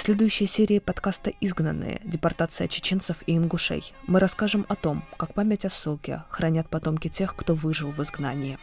В 0.00 0.02
следующей 0.02 0.46
серии 0.46 0.78
подкаста 0.78 1.30
«Изгнанные. 1.42 2.00
Депортация 2.04 2.68
чеченцев 2.68 3.18
и 3.26 3.36
ингушей» 3.36 3.92
мы 4.06 4.18
расскажем 4.18 4.64
о 4.66 4.74
том, 4.74 5.02
как 5.18 5.34
память 5.34 5.66
о 5.66 5.68
ссылке 5.68 6.22
хранят 6.30 6.70
потомки 6.70 7.08
тех, 7.08 7.36
кто 7.36 7.52
выжил 7.52 7.90
в 7.90 8.02
изгнании. 8.02 8.56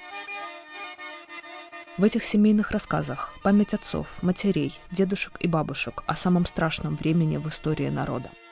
В 1.99 2.03
этих 2.03 2.23
семейных 2.23 2.71
рассказах 2.71 3.35
память 3.43 3.75
отцов, 3.75 4.23
матерей, 4.23 4.73
дедушек 4.89 5.33
и 5.39 5.47
бабушек 5.47 6.03
о 6.07 6.15
самом 6.15 6.47
страшном 6.47 6.95
времени 6.95 7.37
в 7.37 7.47
истории 7.49 7.89
народа– 7.89 8.31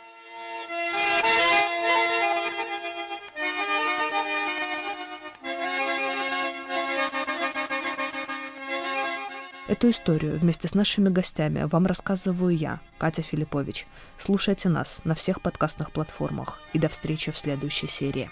Эту 9.68 9.90
историю 9.90 10.38
вместе 10.38 10.68
с 10.68 10.76
нашими 10.76 11.10
гостями 11.10 11.64
вам 11.64 11.88
рассказываю 11.88 12.56
я, 12.56 12.80
Катя 13.00 13.24
Филиппович. 13.24 13.88
Слушайте 14.20 14.70
нас 14.70 15.02
на 15.06 15.16
всех 15.16 15.42
подкастных 15.42 15.90
платформах 15.92 16.60
и 16.74 16.78
до 16.78 16.88
встречи 16.88 17.32
в 17.32 17.38
следующей 17.38 17.88
серии. 17.88 18.30